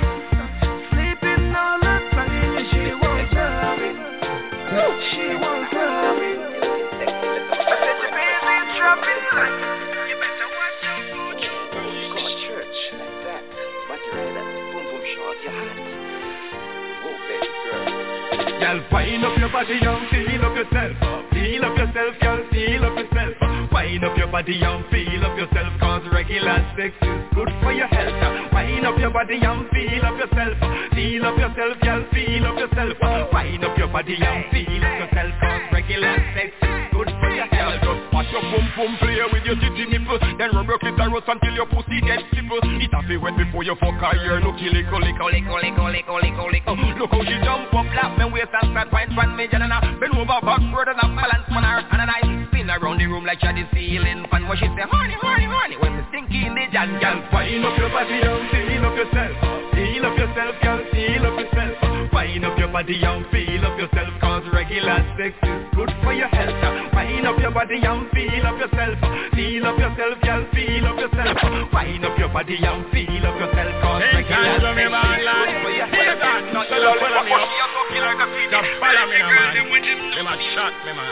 [0.94, 3.98] Sleeping all the time she won't love it
[5.10, 9.69] She won't I said your baby trapping like
[15.42, 15.52] your
[17.02, 18.00] Whoa baby girl
[18.60, 20.96] Girl, wind up your body and feel up yourself.
[21.32, 23.72] Feel up yourself, girl, feel up yourself.
[23.72, 27.88] Wind up your body and feel up yourself, cause regular sex is good for your
[27.88, 28.52] health.
[28.52, 30.56] Wind up your body and feel up yourself.
[30.92, 33.32] Feel up yourself, girl, feel up yourself.
[33.32, 37.46] Wind up your body and feel up yourself, cause regular sex is good for your
[37.46, 37.99] health.
[38.20, 41.64] Watch your pum pum play with your titty nipple, then rub your clitoris until your
[41.64, 42.60] pussy gets stipple.
[42.76, 46.04] It to wet before you fuck her, you're no kill it, lick, lick, lick, lick,
[46.04, 46.64] lick, lick.
[47.00, 49.80] Look how she jump up, laugh, and waist and start wine from me, and I
[50.20, 52.20] over backward and I balance on her, and I
[52.52, 54.44] spin around the room like she the ceiling fan.
[54.44, 57.72] What she say, honey, honey, honey, when me stinky in the jam, girl, wind up
[57.80, 59.32] your body and feel up yourself,
[59.72, 61.79] feel up yourself, girl, feel up yourself.
[62.20, 66.28] Wind up your body and feel up yourself, cause regular sex is good for your
[66.28, 66.52] health.
[66.92, 69.00] Wind up your body and feel up yourself,
[69.32, 71.72] feel up yourself, girl, feel up yourself.
[71.72, 75.88] Wind up your body and feel up yourself, cause regular sex is good for your
[75.88, 76.20] health.
[76.52, 77.40] Not the love follow me
[78.52, 79.56] just follow me now, man.
[80.12, 81.08] Them a shot me, man.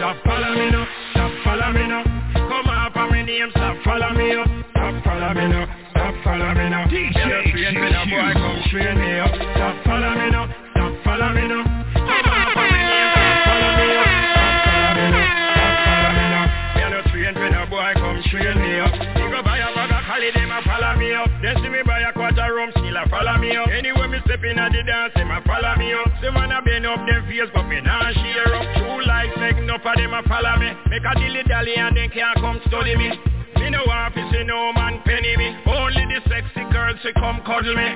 [0.00, 0.88] Just follow me now,
[1.20, 2.00] just follow me now.
[2.48, 2.75] Come up
[3.06, 6.86] on my name, stop follow me up, stop follow me now, stop follow me now.
[6.86, 9.30] DJ, me now, boy, come train me up.
[9.54, 11.64] Stop follow me now, stop follow me now.
[11.94, 16.12] Come up on my name, stop follow me up, stop follow me now, stop follow
[16.16, 16.46] me now.
[16.74, 18.92] Me a no train me now, boy, come train me up.
[19.18, 21.30] You go buy a bag of Cali, them a follow me up.
[21.42, 23.68] Then see me buy a quarter rum, still a follow me up.
[23.70, 26.08] Anyway, me step in at the dance, them a follow me up.
[26.24, 28.64] Some man a bend up them face, but me nah share up.
[28.80, 30.72] True life, make enough of them a follow me.
[30.88, 33.12] Make a dilly dally and then can't come study me.
[33.60, 33.84] Me no
[34.32, 35.52] see no man penny me.
[35.68, 37.88] Only the sexy girls she come cuddle me.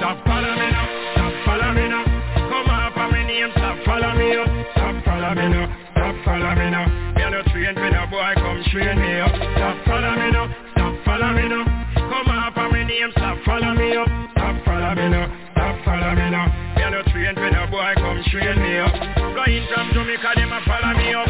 [0.00, 2.04] Stop follow me now, stop follow me now.
[2.48, 4.48] Come up on my name, stop follow me up.
[4.72, 6.86] Stop follow me now, stop follow me now.
[7.16, 9.34] Me no train for no boy, come train me up.
[9.34, 11.64] Stop follow me now, stop follow me now.
[11.96, 14.08] Come up on my name, stop follow me up.
[14.32, 16.46] Stop follow me now, stop follow me now.
[16.46, 18.94] A no train for no boy, come train me up.
[19.34, 21.26] Flying from Jamaica, them a follow me up.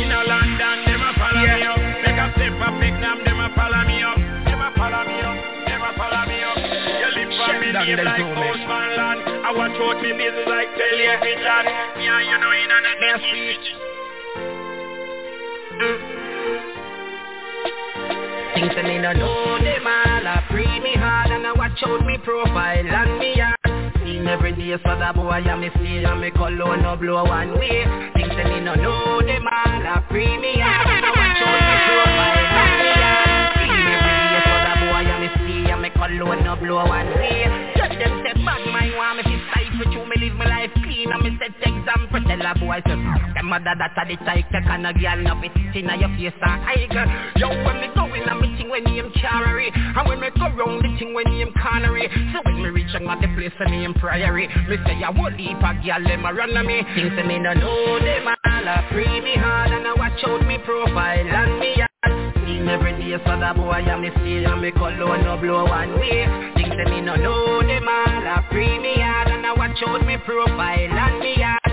[0.00, 1.80] In a London, them a follow me up.
[2.00, 4.16] Make a step up, them, a follow me up.
[4.48, 5.36] Them a follow me up,
[5.68, 6.56] them a follow me up.
[6.56, 9.20] You live for me name like Postman Land.
[9.44, 11.64] I watch out me business like television.
[12.00, 13.66] Yeah, you know in a next speech.
[18.56, 21.25] Things that me no know them all a free me I
[21.82, 23.56] watch me profile and me yard
[24.04, 27.58] Seen every day so that boy and me stay and me cologne no blow one
[27.58, 27.84] way.
[28.14, 31.76] Things that me no know them all a free me hard and watch out me
[31.86, 35.90] profile and me yard Seen every day so that boy and me stay and me
[35.90, 37.44] cologne no blow one way.
[37.76, 39.35] Just them say bad mind want me fi
[39.76, 41.10] cipher through me live my life clean.
[41.12, 42.20] And me set example.
[42.26, 42.96] Tell a boy say
[43.34, 46.40] Them mother that a the type take on a girl no fit inna your face
[46.40, 47.08] and eye girl.
[47.36, 50.82] Yo when me go in a meeting when name Charity And when me go round
[50.84, 52.08] the thing when name Connery.
[52.32, 54.48] So when me reach and got the place when name Priory.
[54.48, 56.82] Me say a whole heap of girl them a run on me.
[56.94, 60.46] Things say me no know them all a free me hard And I watch out
[60.46, 62.25] me profile and me yard
[62.66, 65.94] Seen every day so that boy and me stay and me cologne no blow one
[66.00, 66.26] way.
[66.56, 70.04] Things say me no know them all a free me hard And I watch out
[70.04, 71.65] me profile and me yard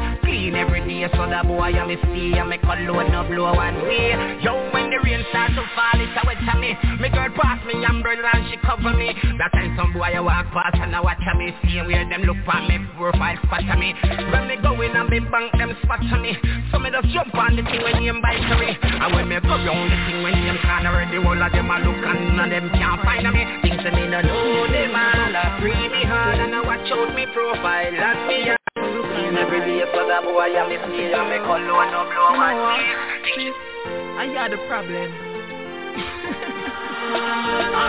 [0.43, 3.79] Clean every day so that boy and me stay and me cologne no blow one
[3.87, 4.11] way
[4.43, 6.75] Yo when the rain start to fall it's a wet to me.
[6.99, 9.15] Me girl pass me umbrella and she cover me.
[9.39, 12.43] That time some boy a walk past and a watch me See where them look
[12.43, 12.75] for me.
[12.99, 13.95] Profile spot me.
[14.03, 16.35] When me go in and me bank them spot me.
[16.75, 19.95] So me just jump on the thing when name bakery And when me go round
[19.95, 22.67] the thing when name corner The whole of them a look and none of them
[22.75, 23.47] can't find me.
[23.63, 27.15] Things that me no know them all a free me hard And I watch out
[27.15, 28.62] me profile and me
[29.43, 32.55] every day so that boy and me stay and me cologne no blow one
[34.15, 35.09] I got problem.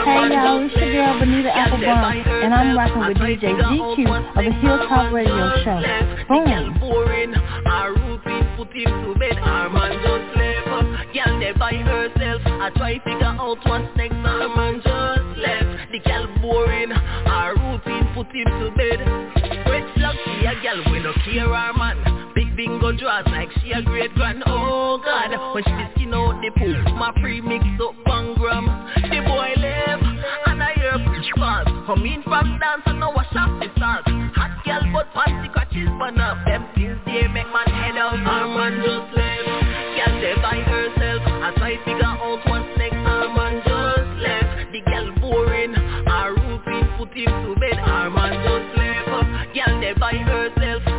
[0.05, 2.05] Hey y'all, it's your girl Bonita Applebaum,
[2.43, 5.81] and I'm rocking with DJ GQ of the Hilltop Radio Show.
[6.29, 7.35] Boom.
[7.67, 9.39] Our routine put him to bed.
[9.39, 11.15] Our man just left.
[11.15, 12.43] Girl there by herself.
[12.45, 14.15] I try figure out what's next.
[14.15, 15.93] Our man just left.
[15.93, 16.93] The girl boring.
[16.93, 19.14] Our routine put him to bed
[21.35, 24.43] hear our man Big bingo draws like she a great grand.
[24.47, 28.67] Oh God, when she be skin out the poop My pre-mix up pangram
[29.11, 30.03] The boy live
[30.47, 34.07] and I hear push pass Come in from dance and now wash off the sauce
[34.39, 36.39] Hot girl but pass the crutches burn up.
[36.47, 38.19] Them things they make man head out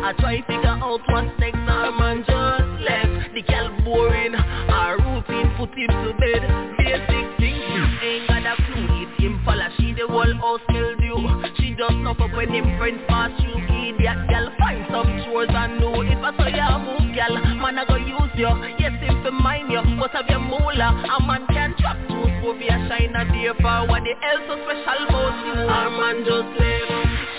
[0.06, 1.58] I try figure out what's next.
[1.66, 3.34] Our man just left.
[3.34, 4.36] The girl boring.
[4.38, 6.46] Our routine put him to bed.
[6.78, 8.86] Basic things ain't got a clue.
[9.02, 11.10] If him follow she the whole house will do.
[11.58, 13.58] She just know up when him friends pass through.
[13.66, 17.84] Idiot girl find some chores and know if I saw you move, girl, man I
[17.90, 18.46] go use you.
[18.78, 21.02] Yes, if you mind you, but have your moolah.
[21.02, 24.46] A man can trap tooth for be a shine a day for what the else
[24.46, 25.66] so special about you.
[25.66, 26.95] Our man just left,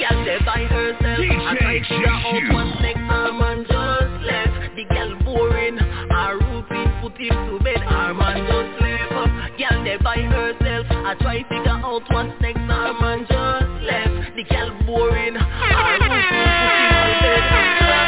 [0.10, 1.20] girl they by herself.
[1.20, 3.00] I try to figure out what's next.
[3.00, 5.80] Our man just left, the girl boring.
[6.12, 7.82] Our routine put him to bed.
[7.84, 9.12] Our man just left,
[9.58, 10.86] girl they by herself.
[10.90, 12.60] I try to figure out what's next.
[12.60, 15.36] Our man just left, the girl boring.
[15.38, 18.08] Our routine put him to bed.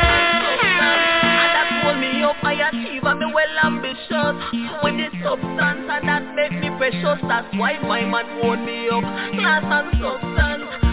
[0.59, 4.35] And that hold me up, I achieve, I'm well ambitious
[4.83, 9.03] With the substance and that make me precious That's why my man hold me up,
[9.33, 10.88] class and substance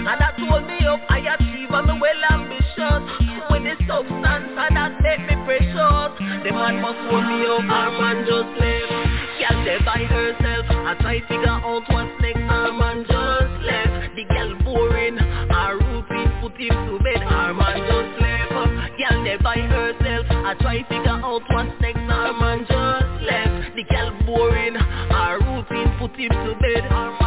[0.86, 3.02] up, I achieve, I'm well ambitious.
[3.50, 6.10] With the substance that make me precious.
[6.44, 9.06] The man must hold me up, our man just left.
[9.36, 14.24] Girl there by herself, I try figure out what's next Our man just left, the
[14.24, 18.96] girl boring Our routine put him to bed, our man just left.
[18.96, 23.84] Girl there by herself, I try figure out what's next Our man just left, the
[23.84, 27.26] girl boring Our routine put him to bed, our man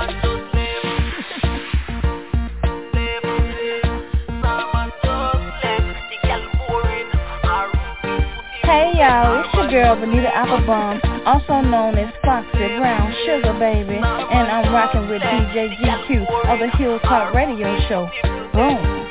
[9.10, 14.48] Hey y'all, it's your girl Benita Applebaum, also known as Foxy Brown Sugar Baby, and
[14.48, 18.07] I'm rocking with DJ GQ of the Hilltop Radio Show.
[18.53, 19.10] Boom.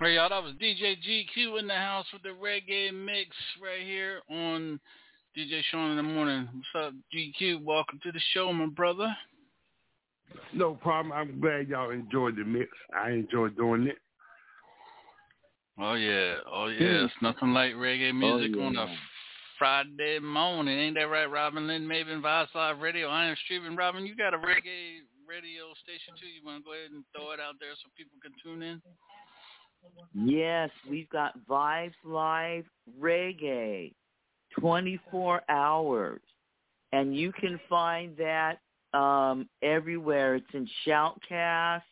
[0.00, 4.18] Hey y'all, that was DJ GQ in the house with the reggae mix right here
[4.28, 4.80] on
[5.38, 6.48] DJ Shaun in the morning.
[6.52, 7.62] What's up, GQ?
[7.62, 9.16] Welcome to the show, my brother.
[10.52, 11.12] No problem.
[11.12, 12.70] I'm glad y'all enjoyed the mix.
[12.92, 13.98] I enjoyed doing it.
[15.78, 17.04] Oh yeah, oh yeah.
[17.04, 18.64] It's nothing like reggae music yeah.
[18.64, 18.86] on a
[19.58, 20.78] Friday morning.
[20.78, 23.08] Ain't that right, Robin Lynn Maven, Vibes Live Radio?
[23.08, 23.76] I am streaming.
[23.76, 26.26] Robin, you got a reggae radio station too.
[26.26, 28.80] You want to go ahead and throw it out there so people can tune in?
[30.14, 32.64] Yes, we've got Vibes Live
[33.00, 33.92] Reggae,
[34.58, 36.20] 24 hours.
[36.92, 38.58] And you can find that
[38.98, 40.36] um, everywhere.
[40.36, 41.82] It's in Shoutcast,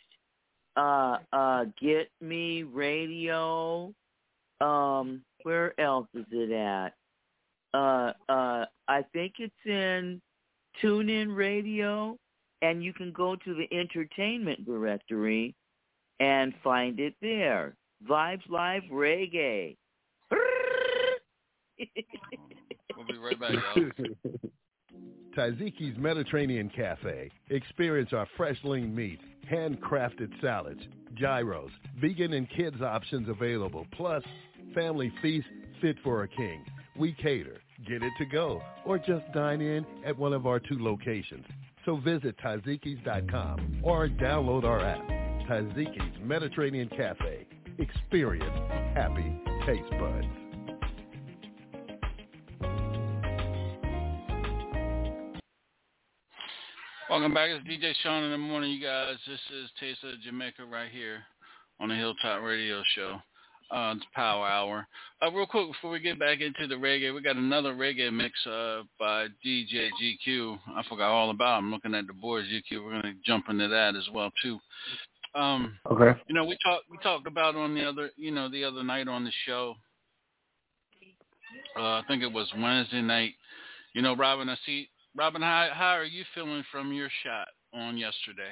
[0.76, 3.92] uh, uh, Get Me Radio.
[4.60, 6.94] Um, where else is it at?
[7.74, 10.20] Uh, uh, I think it's in
[10.82, 12.16] TuneIn Radio,
[12.62, 15.54] and you can go to the entertainment directory
[16.20, 17.74] and find it there.
[18.08, 19.76] Vibes Live Reggae.
[22.96, 23.90] We'll be right back, y'all.
[25.36, 27.30] Taziki's Mediterranean Cafe.
[27.50, 29.18] Experience our fresh lean meat,
[29.50, 30.80] handcrafted salads,
[31.14, 31.70] gyros,
[32.00, 34.22] vegan and kids options available, plus
[34.74, 35.46] family feast
[35.80, 36.64] fit for a king.
[36.96, 40.78] We cater, get it to go, or just dine in at one of our two
[40.78, 41.44] locations.
[41.84, 45.06] So visit Tazikis.com or download our app.
[45.48, 47.46] Taziki's Mediterranean Cafe.
[47.78, 48.56] Experience
[48.94, 50.43] happy taste buds.
[57.14, 57.48] Welcome back.
[57.48, 59.14] It's DJ Shaun in the morning, you guys.
[59.24, 61.22] This is Taste of Jamaica right here
[61.78, 63.20] on the Hilltop Radio Show.
[63.70, 64.84] Uh, it's Power Hour.
[65.22, 68.34] Uh, real quick before we get back into the reggae, we got another reggae mix
[68.48, 70.58] uh, by DJ GQ.
[70.74, 71.54] I forgot all about.
[71.54, 71.58] It.
[71.58, 72.48] I'm looking at the boards.
[72.48, 72.84] GQ.
[72.84, 74.58] We're gonna jump into that as well too.
[75.36, 76.18] Um, Okay.
[76.26, 79.06] you know, we talked we talked about on the other you know the other night
[79.06, 79.76] on the show.
[81.76, 83.34] Uh, I think it was Wednesday night.
[83.92, 85.42] You know, Robin, I see Robin.
[85.42, 88.50] How how are you feeling from your shot on yesterday?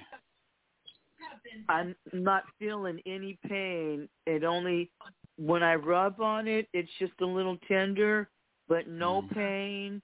[1.69, 4.09] I'm not feeling any pain.
[4.27, 4.91] It only
[5.37, 8.29] when I rub on it, it's just a little tender,
[8.69, 10.03] but no pain,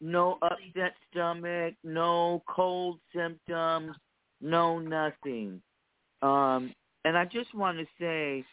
[0.00, 3.96] no upset stomach, no cold symptoms,
[4.40, 5.60] no nothing.
[6.22, 6.72] Um,
[7.04, 8.44] and I just want to say,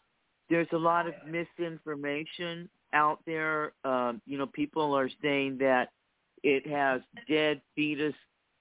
[0.49, 3.73] there's a lot of misinformation out there.
[3.83, 5.89] Um, you know, people are saying that
[6.47, 8.13] it has dead fetus,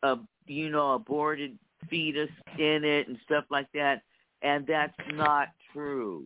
[0.02, 0.16] uh,
[0.48, 1.56] you know, aborted
[1.88, 4.02] fetus in it and stuff like that.
[4.42, 6.24] And that's not true.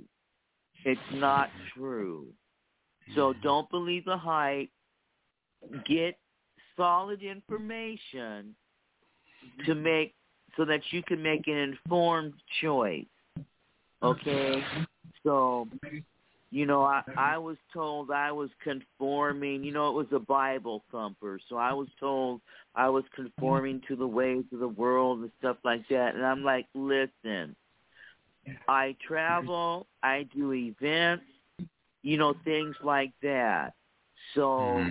[0.86, 2.28] It's not true.
[3.14, 4.70] So don't believe the hype.
[5.86, 6.18] Get
[6.78, 8.54] solid information
[9.66, 10.14] to make
[10.56, 12.32] so that you can make an informed
[12.62, 13.04] choice.
[14.02, 14.64] Okay?
[15.22, 15.68] So,
[16.50, 20.82] you know, I I was told I was conforming, you know, it was a Bible
[20.90, 21.38] thumper.
[21.48, 22.40] So I was told
[22.74, 26.14] I was conforming to the ways of the world and stuff like that.
[26.14, 27.54] And I'm like, listen,
[28.68, 31.24] I travel, I do events,
[32.02, 33.72] you know, things like that.
[34.34, 34.90] So Mm-hmm.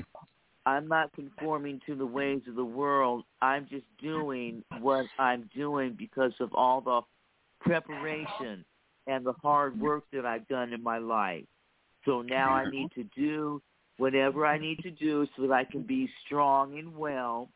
[0.66, 3.24] I'm not conforming to the ways of the world.
[3.42, 7.02] I'm just doing what I'm doing because of all the
[7.64, 8.66] preparation
[9.10, 11.46] and the hard work that I've done in my life.
[12.06, 13.62] So now I need to do
[13.98, 17.50] whatever I need to do so that I can be strong and well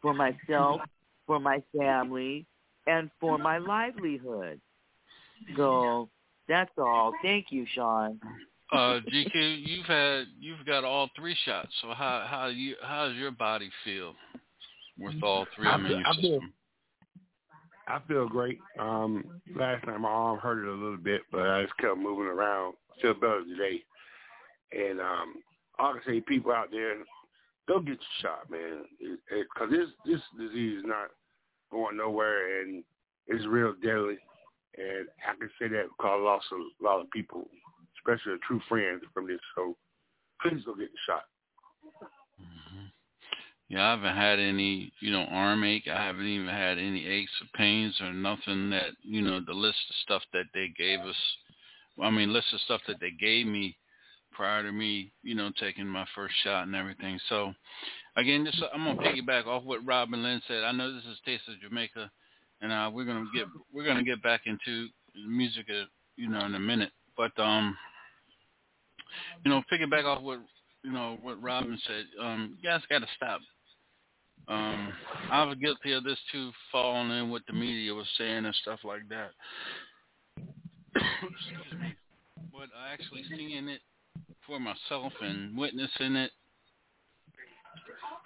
[0.00, 0.80] for myself,
[1.26, 2.46] for my family,
[2.86, 4.60] and for my livelihood.
[5.56, 6.08] So
[6.48, 7.12] that's all.
[7.22, 8.20] Thank you, Shaun.
[8.72, 11.68] Uh, GQ, you've had you've got all three shots.
[11.82, 14.14] So how how you how does your body feel
[14.98, 15.68] with all three?
[15.68, 16.52] I mean, your I feel, system.
[17.88, 18.58] I feel great.
[18.78, 22.74] Um, last night my arm hurted a little bit, but I just kept moving around.
[23.00, 23.82] Feel better today.
[24.72, 25.34] And um,
[25.78, 26.96] I can say, people out there,
[27.68, 28.84] go get your shot, man,
[29.30, 31.10] because this this disease is not
[31.70, 32.82] going nowhere, and
[33.28, 34.18] it's real deadly.
[34.76, 37.48] And I can say that because I lost a lot of people,
[37.98, 39.40] especially a true friends from this.
[39.54, 39.76] So
[40.42, 41.24] please go get the shot.
[43.68, 45.88] Yeah, I haven't had any, you know, arm ache.
[45.92, 49.78] I haven't even had any aches or pains or nothing that, you know, the list
[49.90, 51.16] of stuff that they gave us.
[52.00, 53.76] I mean, list of stuff that they gave me
[54.32, 57.18] prior to me, you know, taking my first shot and everything.
[57.28, 57.52] So,
[58.16, 60.62] again, just I'm gonna piggyback off what Robin Lynn said.
[60.62, 62.08] I know this is Taste of Jamaica,
[62.60, 64.88] and uh, we're gonna get we're gonna get back into
[65.26, 65.86] music, uh,
[66.16, 66.92] you know, in a minute.
[67.16, 67.76] But um,
[69.44, 70.38] you know, piggyback off what
[70.84, 72.04] you know what Robin said.
[72.22, 73.40] Um, you guys got to stop
[74.48, 74.92] um,
[75.30, 78.80] I was guilty of this too, falling in what the media was saying and stuff
[78.84, 79.30] like that.
[82.52, 83.82] But actually seeing it
[84.46, 86.30] for myself and witnessing it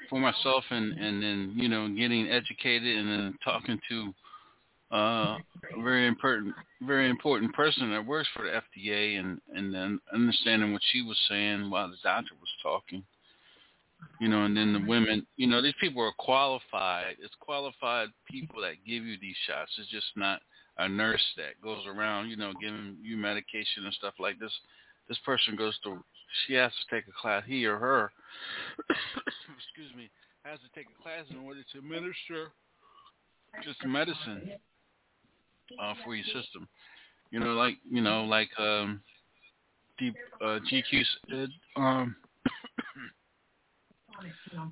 [0.08, 4.14] for myself and and then you know getting educated and then talking to
[4.92, 5.36] uh,
[5.76, 10.72] a very important very important person that works for the FDA and and then understanding
[10.72, 13.02] what she was saying while the doctor was talking
[14.20, 17.16] you know, and then the women, you know, these people are qualified.
[17.22, 19.72] It's qualified people that give you these shots.
[19.78, 20.40] It's just not
[20.78, 24.52] a nurse that goes around, you know, giving you medication and stuff like this.
[25.08, 26.02] This person goes to,
[26.46, 27.42] She has to take a class.
[27.46, 28.12] He or her,
[28.90, 30.10] excuse me,
[30.44, 32.52] has to take a class in order to administer
[33.64, 34.52] just medicine
[35.80, 36.68] uh, for your system.
[37.30, 39.00] You know, like you know, like um,
[39.98, 41.48] deep uh, GQ said.
[41.76, 42.16] Um,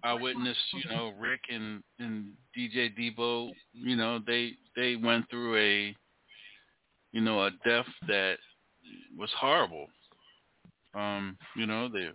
[0.02, 5.56] I witnessed, you know, Rick and and DJ Debo, you know, they they went through
[5.56, 5.96] a
[7.12, 8.36] you know, a death that
[9.16, 9.86] was horrible.
[10.94, 12.12] Um, you know, their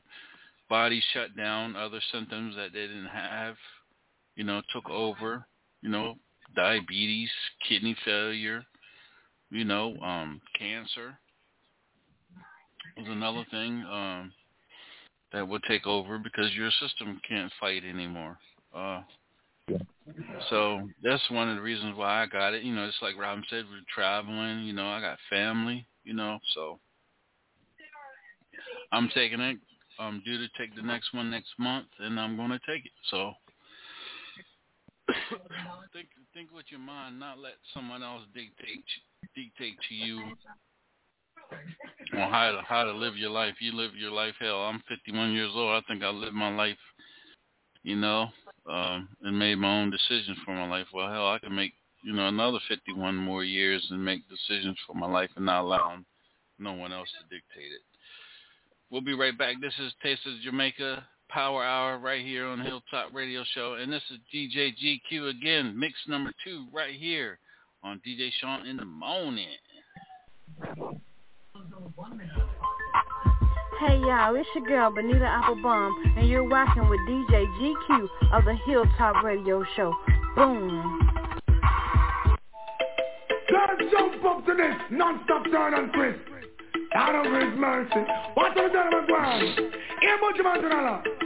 [0.69, 3.55] body shut down, other symptoms that they didn't have,
[4.35, 5.45] you know, took over,
[5.81, 6.15] you know,
[6.55, 7.29] diabetes,
[7.67, 8.63] kidney failure,
[9.49, 11.17] you know, um, cancer
[12.97, 13.83] was another thing.
[13.89, 14.31] Um
[15.33, 18.37] that would take over because your system can't fight anymore.
[18.73, 19.01] Uh,
[20.49, 22.63] so that's one of the reasons why I got it.
[22.63, 24.63] You know, it's like Robin said, we're traveling.
[24.63, 25.85] You know, I got family.
[26.03, 26.79] You know, so
[28.91, 29.57] I'm taking it.
[29.99, 32.91] I'm due to take the next one next month, and I'm going to take it.
[33.09, 33.33] So
[35.93, 38.83] think think with your mind, not let someone else dictate
[39.35, 40.21] dictate to you
[42.13, 43.55] on how to how to live your life.
[43.59, 44.35] You live your life.
[44.39, 45.71] Hell, I'm 51 years old.
[45.71, 46.77] I think I lived my life,
[47.83, 48.27] you know,
[48.69, 50.87] um, and made my own decisions for my life.
[50.93, 54.93] Well, hell, I can make you know another 51 more years and make decisions for
[54.95, 55.97] my life and not allow
[56.59, 57.81] no one else to dictate it.
[58.89, 59.55] We'll be right back.
[59.59, 64.03] This is Taste of Jamaica Power Hour right here on Hilltop Radio Show, and this
[64.11, 67.39] is DJ GQ again, mix number two right here
[67.83, 69.47] on DJ Shaun in the morning.
[73.79, 78.55] Hey y'all, it's your girl Benita Applebaum, and you're rocking with DJ GQ of the
[78.65, 79.93] Hilltop Radio Show.
[80.35, 81.09] Boom.
[83.51, 86.19] Let's jump up to this non-stop turn and twist.
[86.95, 88.05] Out of his mercy.
[88.35, 89.71] What are the gentlemen going?
[90.01, 91.22] Here much to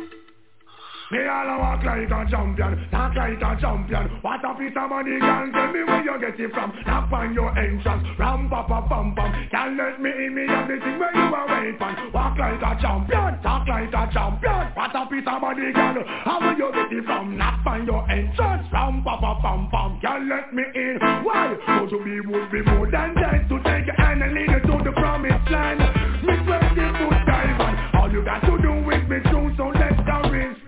[1.10, 4.12] Me all a walk like a champion, talk like a champion.
[4.20, 6.76] What a piece of money, girl, tell me where you get it from.
[6.86, 9.32] Knock on your entrance, ram pa pa pam pam.
[9.48, 12.12] Can't let me in, me have the thing where you are waiting on.
[12.12, 14.68] Walk like a champion, talk like a champion.
[14.76, 17.38] What a piece of money, girl, how will you get it from?
[17.38, 20.02] Knock on your entrance, ram pa pa pam pam.
[20.04, 21.56] Can't let me in, why?
[21.56, 24.60] Go to be would be more than dead to take your hand and lead you
[24.60, 25.80] to the promised land.
[26.28, 28.44] Me twenty foot diamond, all you got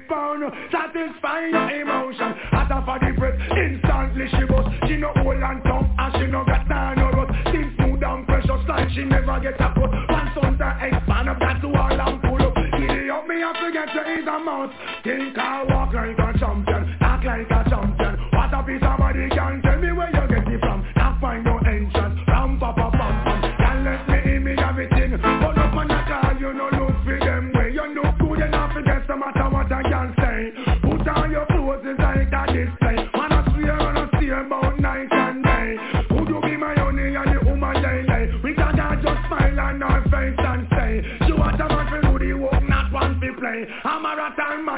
[0.10, 0.44] respond.
[0.72, 4.70] Satisfy your emotion, as a for the breath, instantly she bust.
[4.88, 7.34] She no hold and tongue, and she no got time no rust.
[7.52, 9.78] Things smooth and precious like she never get a cut.
[9.78, 12.56] One son to expand up, that to all and pull up.
[12.56, 14.72] Giddy up, me have to get in the mouth.
[15.04, 18.14] Think I walk like a champion, act like a champion.
[18.34, 20.86] What a piece of body can tell me where you get it from.
[20.96, 22.99] Not find no entrance, ram pa pa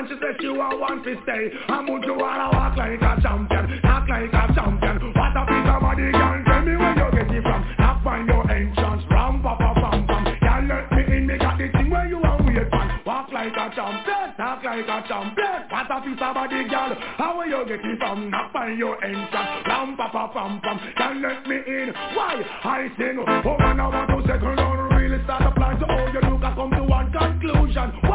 [0.01, 1.49] man, she said she want one to stay.
[1.69, 5.13] I'm going to wanna walk like a champion, act like a champion.
[5.13, 7.61] What a piece of body, girl, tell me where you get it from.
[7.79, 10.23] Not find your entrance, ram pa pa pam pam.
[10.41, 13.01] Can't let me in, me got the thing where you want wait man.
[13.05, 15.59] Walk like a champion, talk like a champion.
[15.69, 18.29] What a piece of body, girl, how will you get it from?
[18.29, 20.77] Not find your entrance, ram pa pa pam pam.
[20.97, 22.41] Can't let me in, why?
[22.63, 25.77] I sing, oh man, I want to settle down, really start a plan.
[25.79, 28.10] So all you look, I come to one conclusion.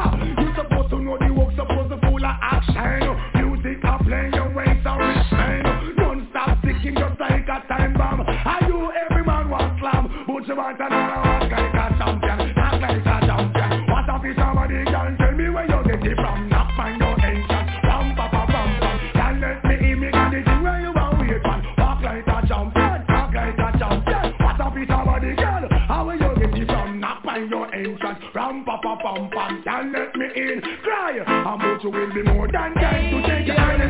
[29.02, 29.62] Pa pam pam.
[29.64, 31.18] Can't let me in, cry.
[31.26, 33.82] I'm about to will be more than kind to take to the land.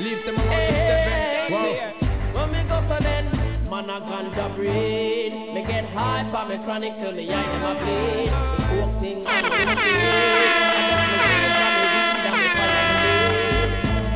[0.00, 0.42] Leave them the.
[2.34, 3.26] When go for then,
[3.70, 5.32] man a ganja breed.
[5.54, 8.32] Me get high for me chronic till me eye them a bleed.
[8.58, 9.30] The coke thing the.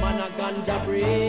[0.01, 1.26] Man a ganja breed.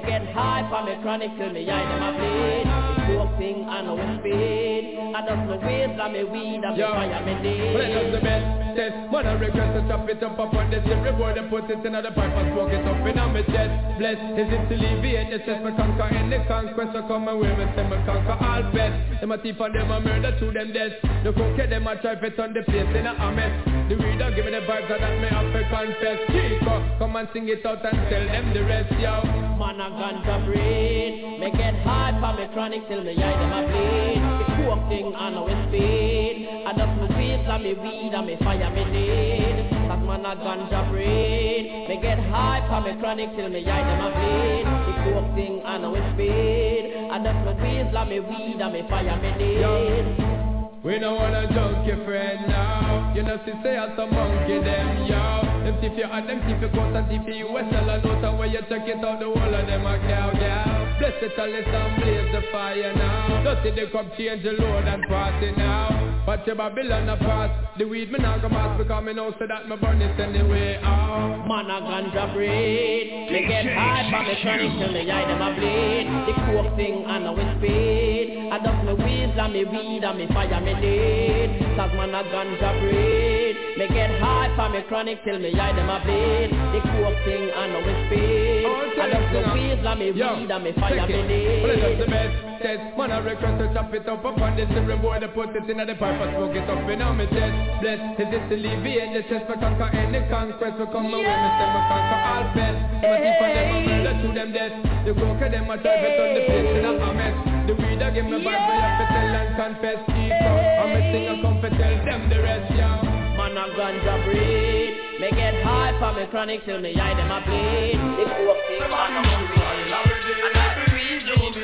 [0.00, 2.64] Me get high for me chronic till me eye them a bleed.
[3.04, 4.96] Coke thing and the speed.
[5.12, 7.74] I just me ways and me weed and me fire me need.
[7.74, 8.96] well, that's the best test.
[9.12, 11.92] Man, I request to chop it up upon this every boy that put it in
[11.92, 13.72] the pipe and smoke it up in on my chest.
[14.00, 16.96] Bless is it to alleviate the stress, me conquer any conquest.
[16.96, 19.20] So come away, me say me conquer all best.
[19.20, 20.96] Them a thief and them a murder to them death.
[21.24, 23.52] The cook them a try to turn the place in a mess.
[23.90, 26.18] The reader give me the vibes and that me have to confess.
[26.32, 29.20] Chico, come and sing it out and tell them the rest, yo.
[29.58, 33.60] Man a ganja breed Me get high for me chronic till me eye them a
[33.64, 34.20] bleed.
[34.20, 36.44] The coke thing and no speed.
[36.68, 39.56] I just me sweets and me weed and me fire me need.
[39.88, 41.88] Cause man a ganja breed.
[41.88, 44.66] Me get high for me chronic till me eye them a bleed.
[44.68, 47.08] The coke thing and no speed.
[47.08, 50.39] I just me sweets and me weed and me fire me need
[50.82, 55.44] We don't wanna junkie friend now You know see say as a monkey them yo.
[55.64, 58.24] Them thief you and them thief you coat and thief you US Tell a note
[58.24, 61.38] and when you check it out the whole of them a cow yeah Bless it
[61.38, 63.42] all and blaze the fire now.
[63.42, 66.10] Just see the cup change the load and party now.
[66.26, 69.68] But your Babylon apart The weed me not go pass because me know say that
[69.68, 71.42] me burn it anyway oh.
[71.48, 75.50] Man a ganja breed Me get high for me chronic till me eye them a
[75.56, 80.18] bleed The coke thing and no speed I just me weeds and me weed and
[80.18, 81.50] me fire me need.
[81.76, 83.56] Cause man a ganja breed.
[83.78, 86.50] Me get high for me chronic till me eye them a bleed.
[86.52, 88.68] The coke thing and no speed.
[88.68, 92.06] Oh, I just me weeds and me weed and me fire me Well, it's the
[92.06, 92.84] best test.
[92.96, 95.80] Man, I request to chop it up upon this every boy that put it in
[95.80, 97.56] the pipe and smoke it up in on me chest.
[97.80, 101.50] Bless, is it to alleviate the stress, but conquer any conquest We come away, me
[101.56, 102.78] say me conquer all best.
[103.00, 104.74] My thief and them a murder to them death.
[105.08, 108.10] The coke them a try to turn the place in a mess The weed a
[108.10, 110.50] give me vibes, I have to tell and confess Chico,
[110.82, 112.98] I'm a singer, come to tell them the rest, yo
[113.38, 114.98] Man a ganja breed.
[115.20, 117.94] Me get high for me chronic till me eye them a bleed.
[117.94, 119.22] The coke thing and no
[119.54, 121.54] speed And I breathe in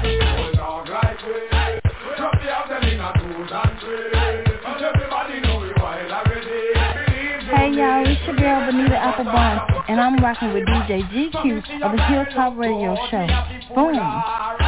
[0.00, 0.33] Hey
[7.76, 12.56] y'all, it's your girl Benita Applebum, and I'm rocking with DJ GQ of the Hilltop
[12.56, 13.26] Radio Show.
[13.74, 14.63] Boom.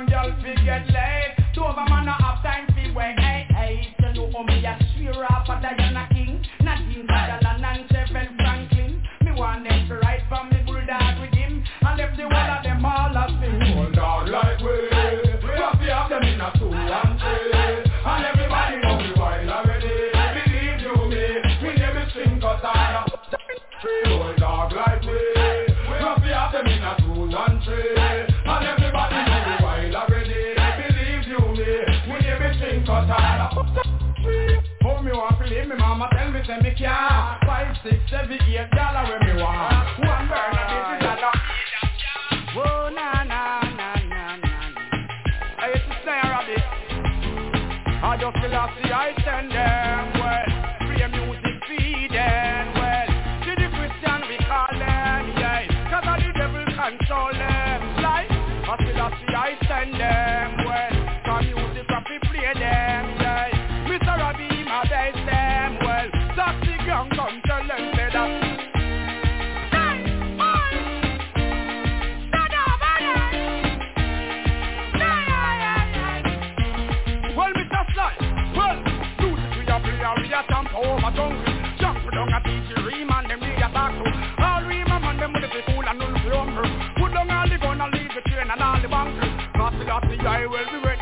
[0.00, 1.39] young girl we get laid.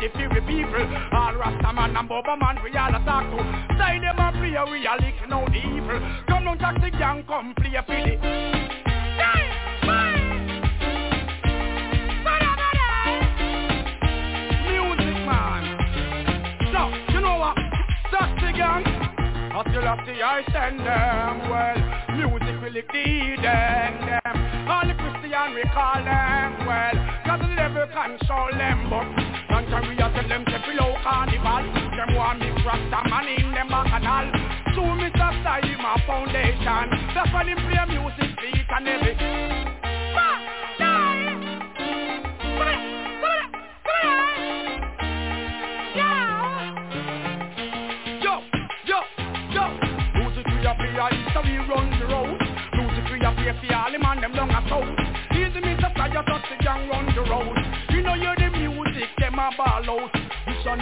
[0.07, 0.87] Be ready people.
[1.11, 3.37] All Rasta man and Bubba man we all a talk to
[3.75, 5.99] Say them a play, we a licking out the evil.
[6.27, 8.15] Come down taxi gang, come play a filly
[14.63, 15.63] Music man.
[16.71, 17.57] So, you know what?
[18.11, 18.83] Taxi gang.
[19.51, 21.75] I still the I send them Well,
[22.15, 24.69] music will lead them.
[24.69, 26.95] All the Christian we call them Well,
[27.25, 31.63] cause the devil control them But long time we a tell them to below carnival.
[31.91, 34.31] Them want me rasta man in them bacchanal
[34.75, 36.87] So me stop style my foundation.
[37.13, 39.15] That's why them play music beat and every
[48.23, 48.39] Yo,
[48.87, 48.99] yo,
[49.51, 49.63] yo.
[50.15, 52.39] Music we a a run the road.
[52.75, 54.87] Music we a play for all the man them down a south
[55.35, 57.58] Easy me to fly a touch the gang run the road
[59.39, 60.11] a ball out.
[60.47, 60.79] Mission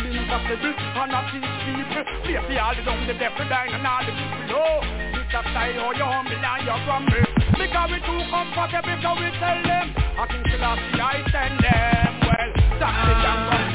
[0.49, 2.05] the big and a teach people.
[2.25, 4.81] Play for all the down the deaf dying and all the people Oh,
[5.13, 5.41] Mr.
[5.53, 7.25] Style how you humble and you grumble.
[7.53, 9.85] Because we too comfortable so we tell them.
[10.17, 12.49] I think the I send them Well,
[12.81, 13.66] that's the gang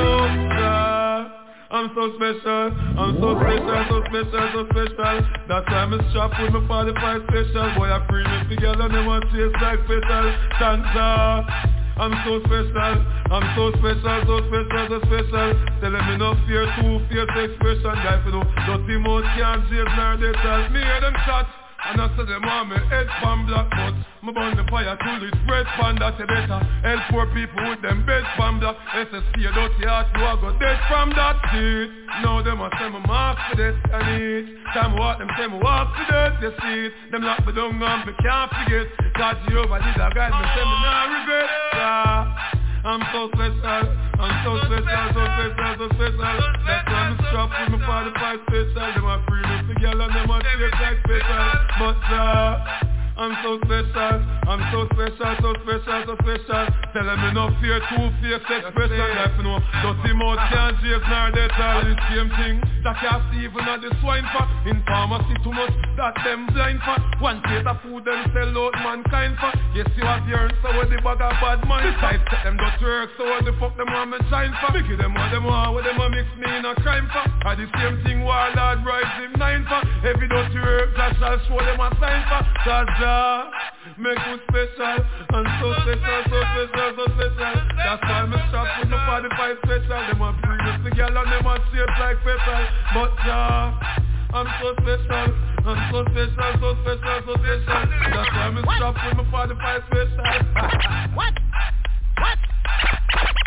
[0.00, 1.40] yeah.
[1.70, 5.16] I'm so special, I'm so special, so special, so special.
[5.46, 7.66] That's why I'm strapped with my 45 special.
[7.78, 10.24] Boy, I free me together, they want to taste like special.
[10.58, 11.70] Santa uh,
[12.00, 12.96] I'm so special,
[13.28, 15.48] I'm so special, so special, so special.
[15.84, 20.16] Tell them enough fear, two fierce expression Guy for no dirty mouth can't save nor
[20.16, 23.68] they tell Me hear them chat and I say them want me head pan black
[23.72, 26.60] but Me burn the fire till it's red pan that you better.
[26.84, 28.76] Help poor people with them bed pan black.
[28.92, 31.88] SSC a dirty heart you a go dead from that seat.
[32.20, 34.44] Now them a say me mark for this and it
[34.76, 35.18] Time walk.
[35.18, 36.92] Them say me walk for this you see it.
[37.12, 38.86] Them lock me down and me can't forget.
[39.16, 40.44] God Jehovah did a guide me?
[40.52, 46.40] Say me nah regret yeah I'm so special, I'm so special, so special, so special.
[46.64, 50.30] That's why I'm strapped with my 45 special Them a free me together and them
[50.30, 51.46] a taste like special
[51.78, 52.89] But uh,
[53.20, 54.16] I'm so special,
[54.48, 56.64] I'm so special, so special, so special.
[56.96, 61.28] Tell them enough fear, two fierce expression Like you know, dirty mouth can't chase nor
[61.28, 62.64] they tell the same thing.
[62.80, 65.68] That can't see even at the swine for In pharmacy too much,
[66.00, 70.04] that them blind for One plate of food them sell out mankind for Yes, you
[70.08, 73.12] have the earn, so what the bag of bad mind Besides, set them got work,
[73.20, 75.84] so what the fuck them want me shine for give them what them want, what
[75.84, 79.36] them want mix me in a crime for And the same thing Warlord rise him
[79.36, 82.88] nine for Every dirty work, that shall show them a sign for Cause
[83.98, 84.96] Make me special
[85.34, 87.52] And so special, so special, so special.
[87.76, 90.00] That's why me strapped with my 45 special.
[90.08, 92.60] Them a bring us together and them a shape like pepper.
[92.94, 94.00] But Jah
[94.32, 95.26] I'm so special,
[95.66, 97.82] I'm so special, so special, so special.
[98.14, 100.24] That's why me strapped with my 45 special.
[101.18, 101.34] What?
[102.20, 102.38] What?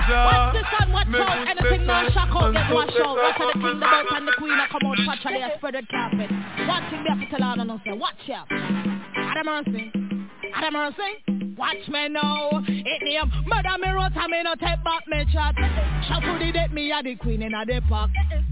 [0.09, 0.91] What's this one?
[0.91, 1.47] What's out?
[1.47, 3.13] Anything no shock out, get one show.
[3.13, 5.87] What are the king, the bird, and the queen that come out naturally a spreaded
[5.89, 6.29] carpet?
[6.67, 8.47] One thing we have to tell all of us, watch out.
[8.51, 10.12] Adam Mercy.
[10.55, 11.55] Adam Mercy.
[11.57, 12.49] Watch me now.
[12.67, 15.55] It name murder me road and me no take back me chat.
[16.07, 18.11] Shuffle the deck me a the queen in a the park.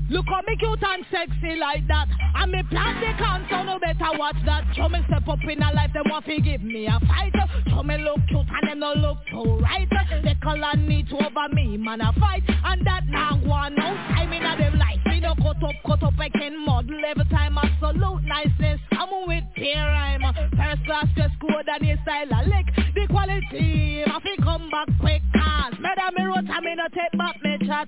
[0.09, 2.07] Look how me cute and sexy like that.
[2.35, 3.11] And me plan the
[3.49, 4.63] so no better watch that.
[4.75, 7.33] Show me step up in a life them want to give me a fight.
[7.67, 9.87] Show me look cute and them no look too right.
[10.23, 12.43] They color need to over me man a fight.
[12.47, 15.10] And that now one no time in a them life.
[15.21, 18.79] Me no cut up, cut up I can model every time absolute niceness.
[18.91, 20.21] I'm with peer rhyme.
[20.57, 22.65] First class just code and your style a lick.
[22.95, 27.13] The quality, I fi come back quick cause Murder me road and me no take
[27.19, 27.57] back eh, eh.
[27.59, 27.87] me chat.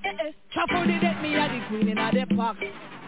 [0.57, 2.57] Out the deck me a the queen in a the park.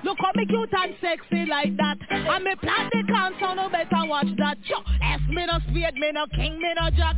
[0.04, 3.70] Look how me cute and sexy like that And me plant the can so no
[3.70, 7.16] better watch that Yo, S me no spade, me no king, me no jack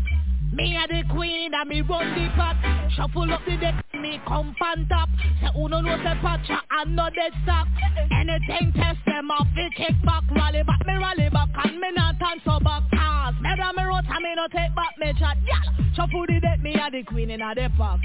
[0.53, 2.55] me a the queen and me run the pot
[2.97, 5.09] Shuffle up the deck, me come on top.
[5.41, 7.67] Say uno no say patcha and no dead stock?
[8.09, 10.23] Anything test them off, it kick back.
[10.33, 12.15] Rally back, me rally back and me not
[12.45, 12.83] so back.
[12.89, 15.37] Cause never me road and me no take back me chat.
[15.43, 17.99] Y'all, shuffle the deck, me a the queen in a the park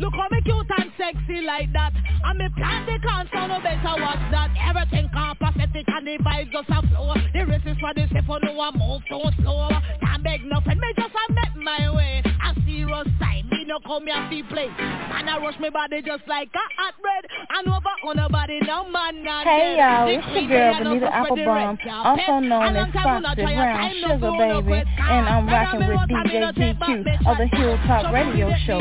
[0.00, 1.92] Look how me cute and sexy like that.
[2.24, 2.98] And me plant the
[3.32, 4.50] so no better watch that.
[4.60, 7.14] Everything copacetic and the vibes just a flow.
[7.32, 9.70] The race is for the safe, no one move so slow.
[10.02, 12.22] Can't beg nothing, me just a make my way.
[12.24, 14.68] A serious time, me no come here to play.
[14.68, 17.24] Man, I rush me body just like a hot bread.
[17.50, 22.40] And over on nobody, no man not Hey y'all, it's your girl Benita Applebum, also
[22.40, 27.46] known as Foxy Brown Sugar Baby, and ah, I'm rocking with DJ GQ of the
[27.56, 28.80] Hilltop Radio Show.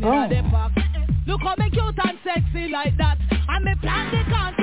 [0.00, 0.52] Boom.
[1.26, 3.16] Look how me cute and sexy like that
[3.48, 4.54] And me plan the can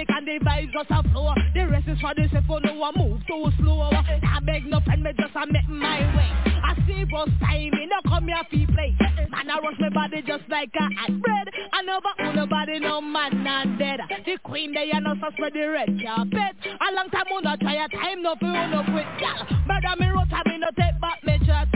[0.00, 1.34] copacetic and the vibes just a flow.
[1.54, 3.90] The rest is for the you know I move too slow.
[3.90, 6.30] I beg no friend me just a make my way.
[6.62, 8.96] I see boss time me no come here fi play.
[9.30, 11.48] Man I rush me body just like a hot bread.
[11.72, 14.00] I never own nobody no man and dead.
[14.24, 16.56] The queen they are no so spread the red carpet.
[16.64, 20.30] A long time on try a time no fi no quit Girl, murder me road
[20.46, 21.68] me no take back me chat.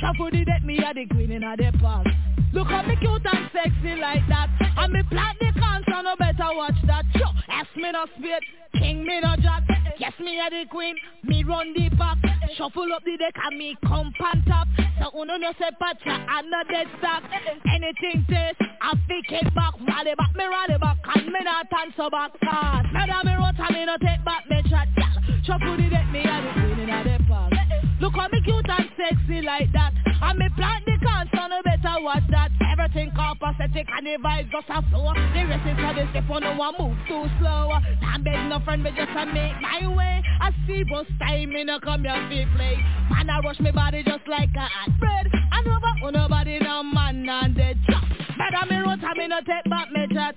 [0.00, 2.06] Shuffle the deck me a the queen in a the park
[2.52, 4.48] Look how me cute and sexy like that.
[4.78, 7.04] And me plant the can so no better watch that.
[7.14, 8.42] Yo, ask me no spade,
[8.74, 9.64] king me no jack.
[9.98, 10.94] Yes me a the queen,
[11.24, 12.18] me run the park
[12.56, 14.68] Shuffle up the deck and me come pan top.
[15.02, 17.22] So uno no say patcha and no dead stock.
[17.74, 19.74] Anything taste, I pick it back.
[19.86, 21.66] Rally back, me rally back and me not
[21.96, 22.32] so back.
[22.40, 24.88] Fast Murder me road and me no take back me chat
[25.44, 27.52] Shuffle the deck me a the queen in a the park
[28.00, 29.92] Look how me cute and sexy like that.
[30.22, 32.37] And me plant the can so no better watch that
[32.72, 36.56] Everything copacetic and the vibes just a flow The rest is for step on no
[36.56, 37.70] one move too slow.
[38.00, 40.22] Can't beg no friend me just a make my way.
[40.40, 42.76] I see bus time in a come here to play.
[43.10, 45.26] Man I rush me body just like a hot bread.
[45.52, 47.76] I never own oh, nobody no man and dead
[48.38, 50.36] chop Better me road and me no take back me chat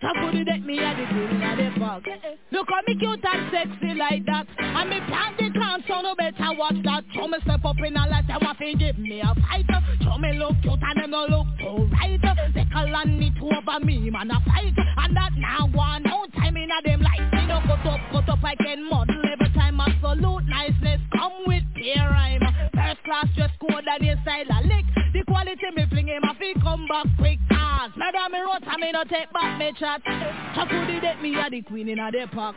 [0.00, 2.04] Top of the deck me a the queen in the park
[2.50, 4.46] Look how me cute and sexy like that.
[4.58, 7.04] And me plant the can so no better watch that.
[7.14, 9.66] Show me step up in a life them want to give me a fight
[10.02, 12.20] Show me look cute and them no look too right.
[12.54, 14.74] They call on me to over me man a fight.
[14.76, 18.44] And that now one no time in a them life No cut up, cut up
[18.44, 21.00] I can model every time Absolute niceness.
[21.16, 22.42] Come with peer rhyme.
[22.74, 24.84] First class dress code and style a lick.
[25.14, 28.76] The quality me fling him a fi come back quick cause Murder me road and
[28.76, 30.02] me no take back me chat.
[30.04, 32.56] The deck me a the queen in a the park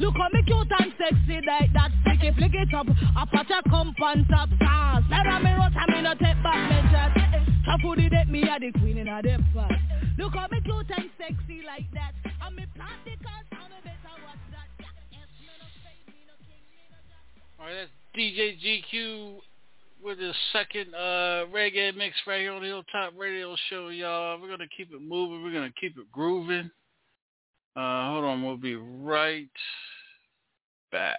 [0.00, 1.92] Look how me cute and sexy like that.
[2.08, 2.88] Flicky flick it up.
[2.88, 6.72] A patch a come on top stars Murder me road and me no take back
[6.72, 7.12] me chat.
[7.68, 9.72] The deck me a the queen in a the park
[10.16, 12.16] Look how me cute and sexy like that.
[12.24, 13.97] And me plant the cars on a better
[17.60, 18.56] Alright, that's DJ
[18.94, 19.38] GQ
[20.02, 24.40] with his second uh, reggae mix right here on the Hilltop Radio Show, y'all.
[24.40, 25.42] We're gonna keep it moving.
[25.42, 26.70] We're gonna keep it grooving.
[27.74, 29.48] Uh, hold on, we'll be right
[30.92, 31.18] back.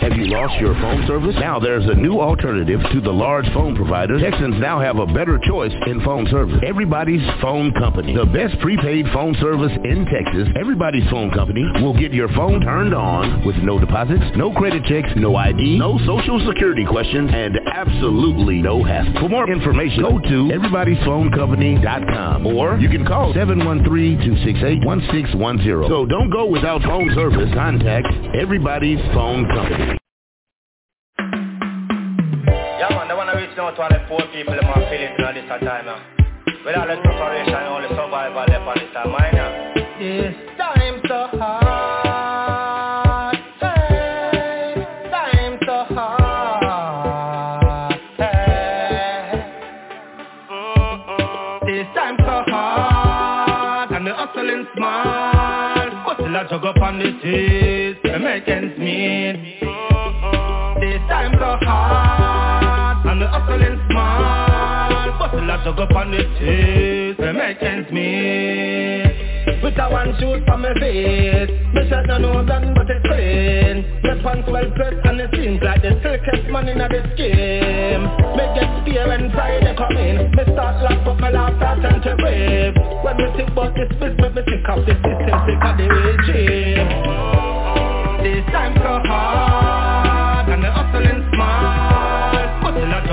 [0.00, 1.36] Have you lost your phone service?
[1.38, 4.20] Now there's a new alternative to the large phone providers.
[4.22, 6.58] Texans now have a better choice in phone service.
[6.66, 8.14] Everybody's Phone Company.
[8.16, 10.48] The best prepaid phone service in Texas.
[10.58, 15.08] Everybody's Phone Company will get your phone turned on with no deposits, no credit checks,
[15.16, 19.12] no ID, no social security questions, and absolutely no hassle.
[19.20, 25.88] For more information, go to everybody'sphonecompany.com or you can call 713-268-1610.
[25.88, 27.52] So don't go without phone service.
[27.54, 29.81] Contact Everybody's Phone Company.
[33.62, 36.02] Out to all the poor people in my Philippines at this time, yeah.
[36.64, 39.50] With all the preparation all the survival left on this time, yeah.
[39.98, 41.82] This time so hard.
[54.34, 55.92] Hustling smart.
[55.92, 57.98] Hustle a jug up on the teeth.
[58.04, 59.71] we make ends meet.
[66.14, 69.62] A jug up on the cheese, we make ends meet.
[69.62, 71.50] With a one shoot from my face.
[71.74, 75.82] Me shot no nose and but it's clean pants well pressed and it seems like
[75.82, 78.04] the silkiest man in the scheme
[78.38, 80.30] Me get spear when Friday come in.
[80.30, 83.90] Me start laugh but my laugh start turn to brave When me think about this
[83.98, 86.88] business me sick of the system, sick of the regime
[88.22, 89.81] This time so hard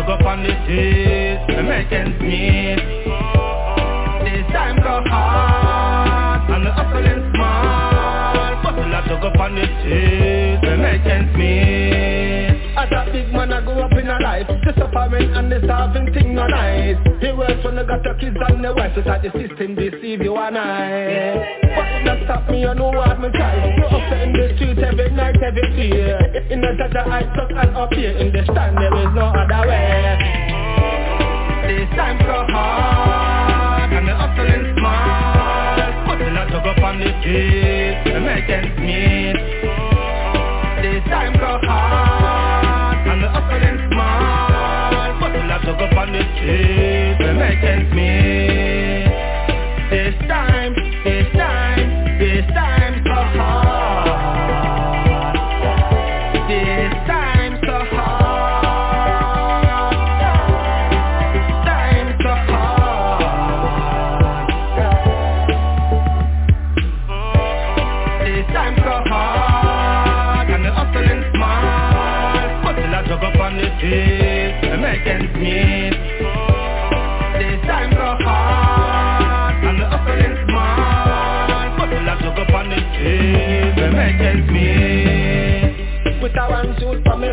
[0.10, 2.82] up on the cheese Me make meet.
[4.26, 8.64] This time so hard and the hustling smart.
[8.64, 10.49] Bustle a jug up on the cheese
[13.74, 14.48] grew up in a life.
[14.48, 16.98] The suffering and the starving thing no nice.
[17.22, 20.22] The worst when you got your kids and the wife So that the system deceive
[20.22, 24.14] you and I But it not stop me, I know what me try You up
[24.14, 26.18] in the street every night, every day
[26.50, 28.78] In the touch I stuck and up here In the stand.
[28.78, 30.18] There is no other way.
[31.70, 36.08] This time so hard And the hustling smart.
[36.08, 39.38] Putting a jug up on the street To make ends meet
[40.82, 42.09] This time so hard
[46.50, 48.19] on the street To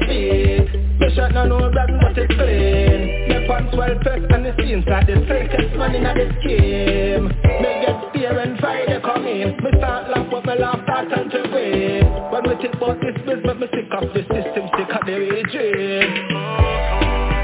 [0.01, 4.47] my feet Me shirt no no brand but it's clean Me pants well pressed and
[4.47, 7.29] it seems like the silkiest man in the scheme.
[7.63, 9.57] Me get spear when Friday come in.
[9.63, 13.17] Me start laugh but me laugh start turn to weep When we think about this
[13.25, 16.13] business me sick of the system sick of the regime.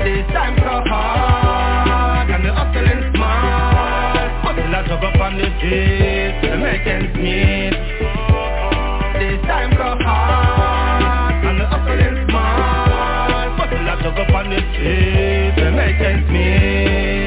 [0.02, 4.30] This time so hard and the hustling smart.
[4.42, 6.12] Hustle a jug up on the street
[6.62, 7.91] make ends meet
[14.18, 15.54] up on the street.
[15.56, 17.21] To make ends meet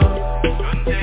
[0.00, 0.99] let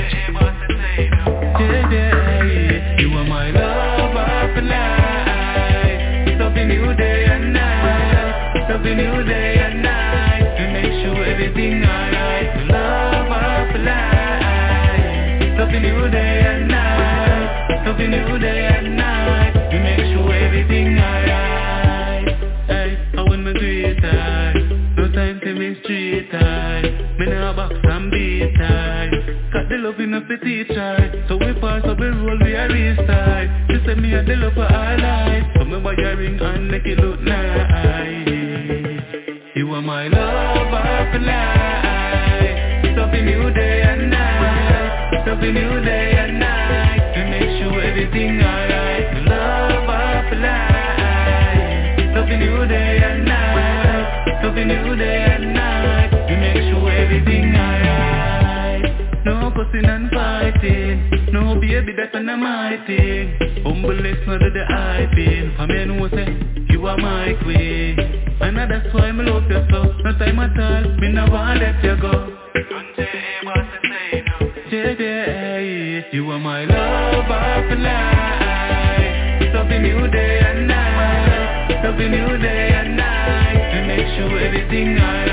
[30.39, 33.49] the love enough to teach I So we pass up the roll, we a restart
[33.69, 36.67] She said me a the love for our life So me buy a ring and
[36.71, 38.27] make it look nice.
[39.55, 45.27] You are my lover for life Loving you day and night.
[45.27, 47.13] Loving you day and night.
[47.15, 49.13] To make sure everything alright.
[49.13, 54.43] My lover for life Loving you day and night.
[54.43, 56.09] Loving you day and night.
[56.11, 57.66] To make sure everything alright
[59.67, 61.31] No cussing and fighting.
[61.33, 66.65] No baby that's not my thing Humble lips not the hyping For me know say
[66.69, 67.99] You are my queen.
[68.39, 69.83] And that's why me love you so.
[70.03, 72.33] No time at all Me want let you go.
[74.69, 75.59] Yeah,
[76.11, 79.53] you are my lover for life.
[79.53, 81.83] Loving you day and night.
[81.83, 83.71] Loving you day and night.
[83.73, 85.26] To make sure everything alright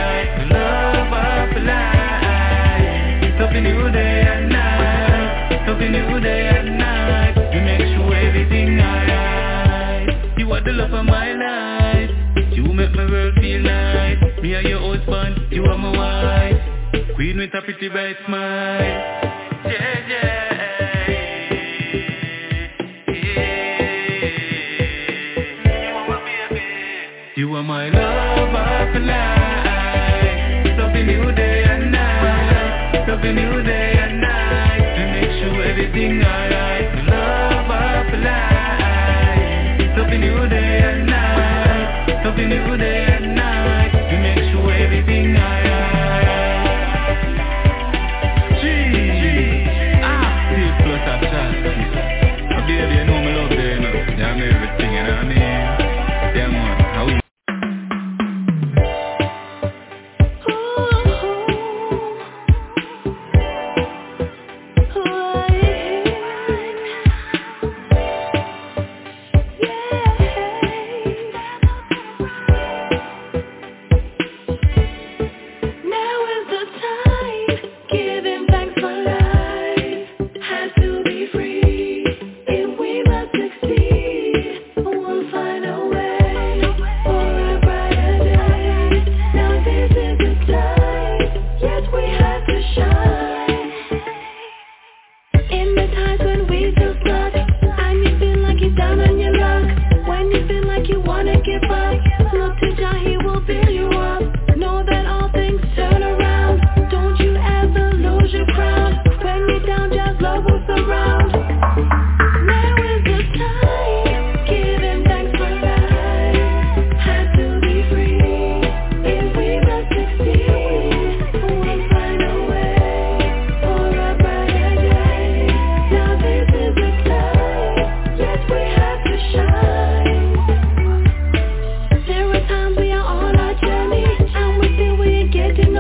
[10.75, 12.11] love of my life.
[12.53, 14.19] You make my world feel nice.
[14.43, 17.15] Me and your husband, you are my wife.
[17.15, 18.81] Queen with a pretty bright smile.
[19.67, 20.41] Yeah, yeah.
[27.37, 30.79] You are my lover for life.
[30.79, 33.09] Loving you day and night.
[33.09, 34.97] Loving you day and night.
[34.97, 36.74] To make sure everything alright
[42.51, 43.14] you day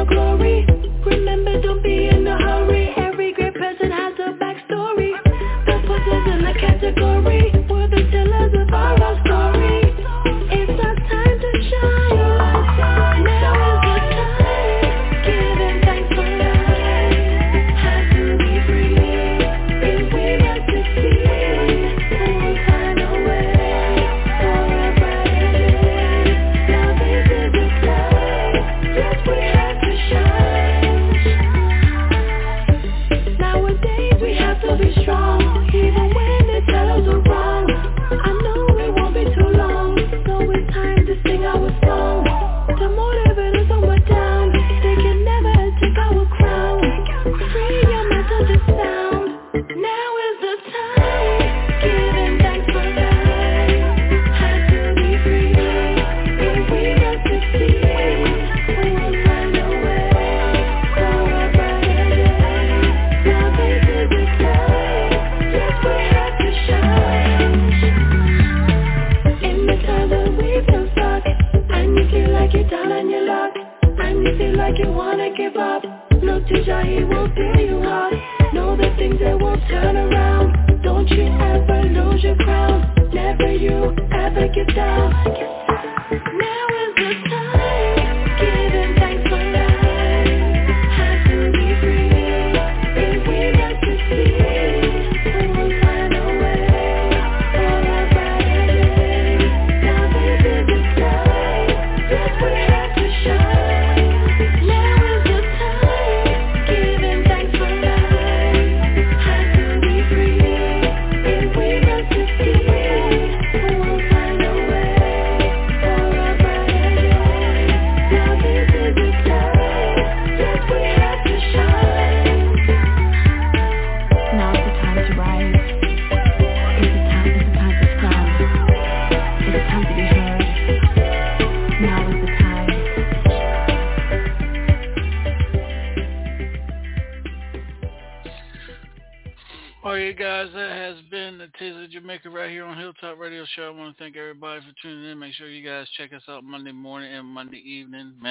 [0.06, 0.43] Glory.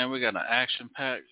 [0.03, 1.23] Man, we got an action-packed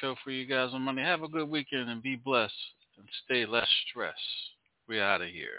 [0.00, 1.02] show for you guys on Monday.
[1.02, 2.54] Have a good weekend and be blessed
[2.96, 4.14] and stay less stressed.
[4.88, 5.58] We out of here.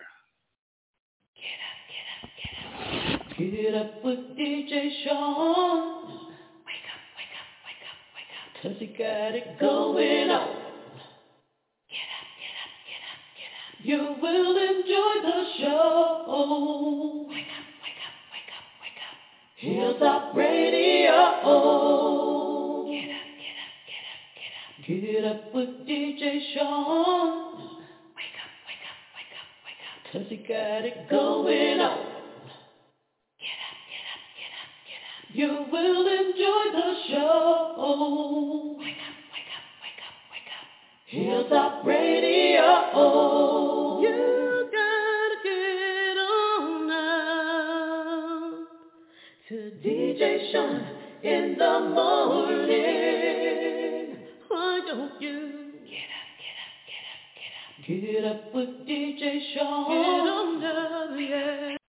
[1.36, 2.56] Get up get up, get
[3.20, 3.38] up.
[3.38, 6.30] Get up with DJ Shaun.
[6.64, 8.48] Wake up, wake up, wake up, wake up.
[8.64, 10.56] Cause he got it going on.
[11.92, 13.84] Get up, get up, get up, get up.
[13.84, 17.28] You will enjoy the show.
[17.28, 19.20] Wake up, wake up, wake up, wake up.
[19.58, 20.72] Hilltop Radio.
[25.00, 25.54] Get up.
[25.54, 27.56] With DJ Shaun.
[28.16, 29.96] Wake up, wake up, wake up, wake up.
[30.12, 31.98] Cause he got it going on.
[33.40, 35.24] Get up, get up, get up, get up.
[35.32, 38.76] You will enjoy the show.
[38.80, 40.68] Wake up, wake up, wake up, wake up.
[41.08, 42.68] Hilltop Radio.
[44.02, 48.68] You gotta get on now
[49.48, 49.56] to
[49.86, 50.84] DJ Shaun
[51.24, 53.91] in the morning.
[54.52, 55.40] Why don't you
[55.88, 57.88] get up, get up, get up, get up?
[57.88, 59.88] Get up with DJ Shaun.
[59.88, 61.81] Get on now, yeah.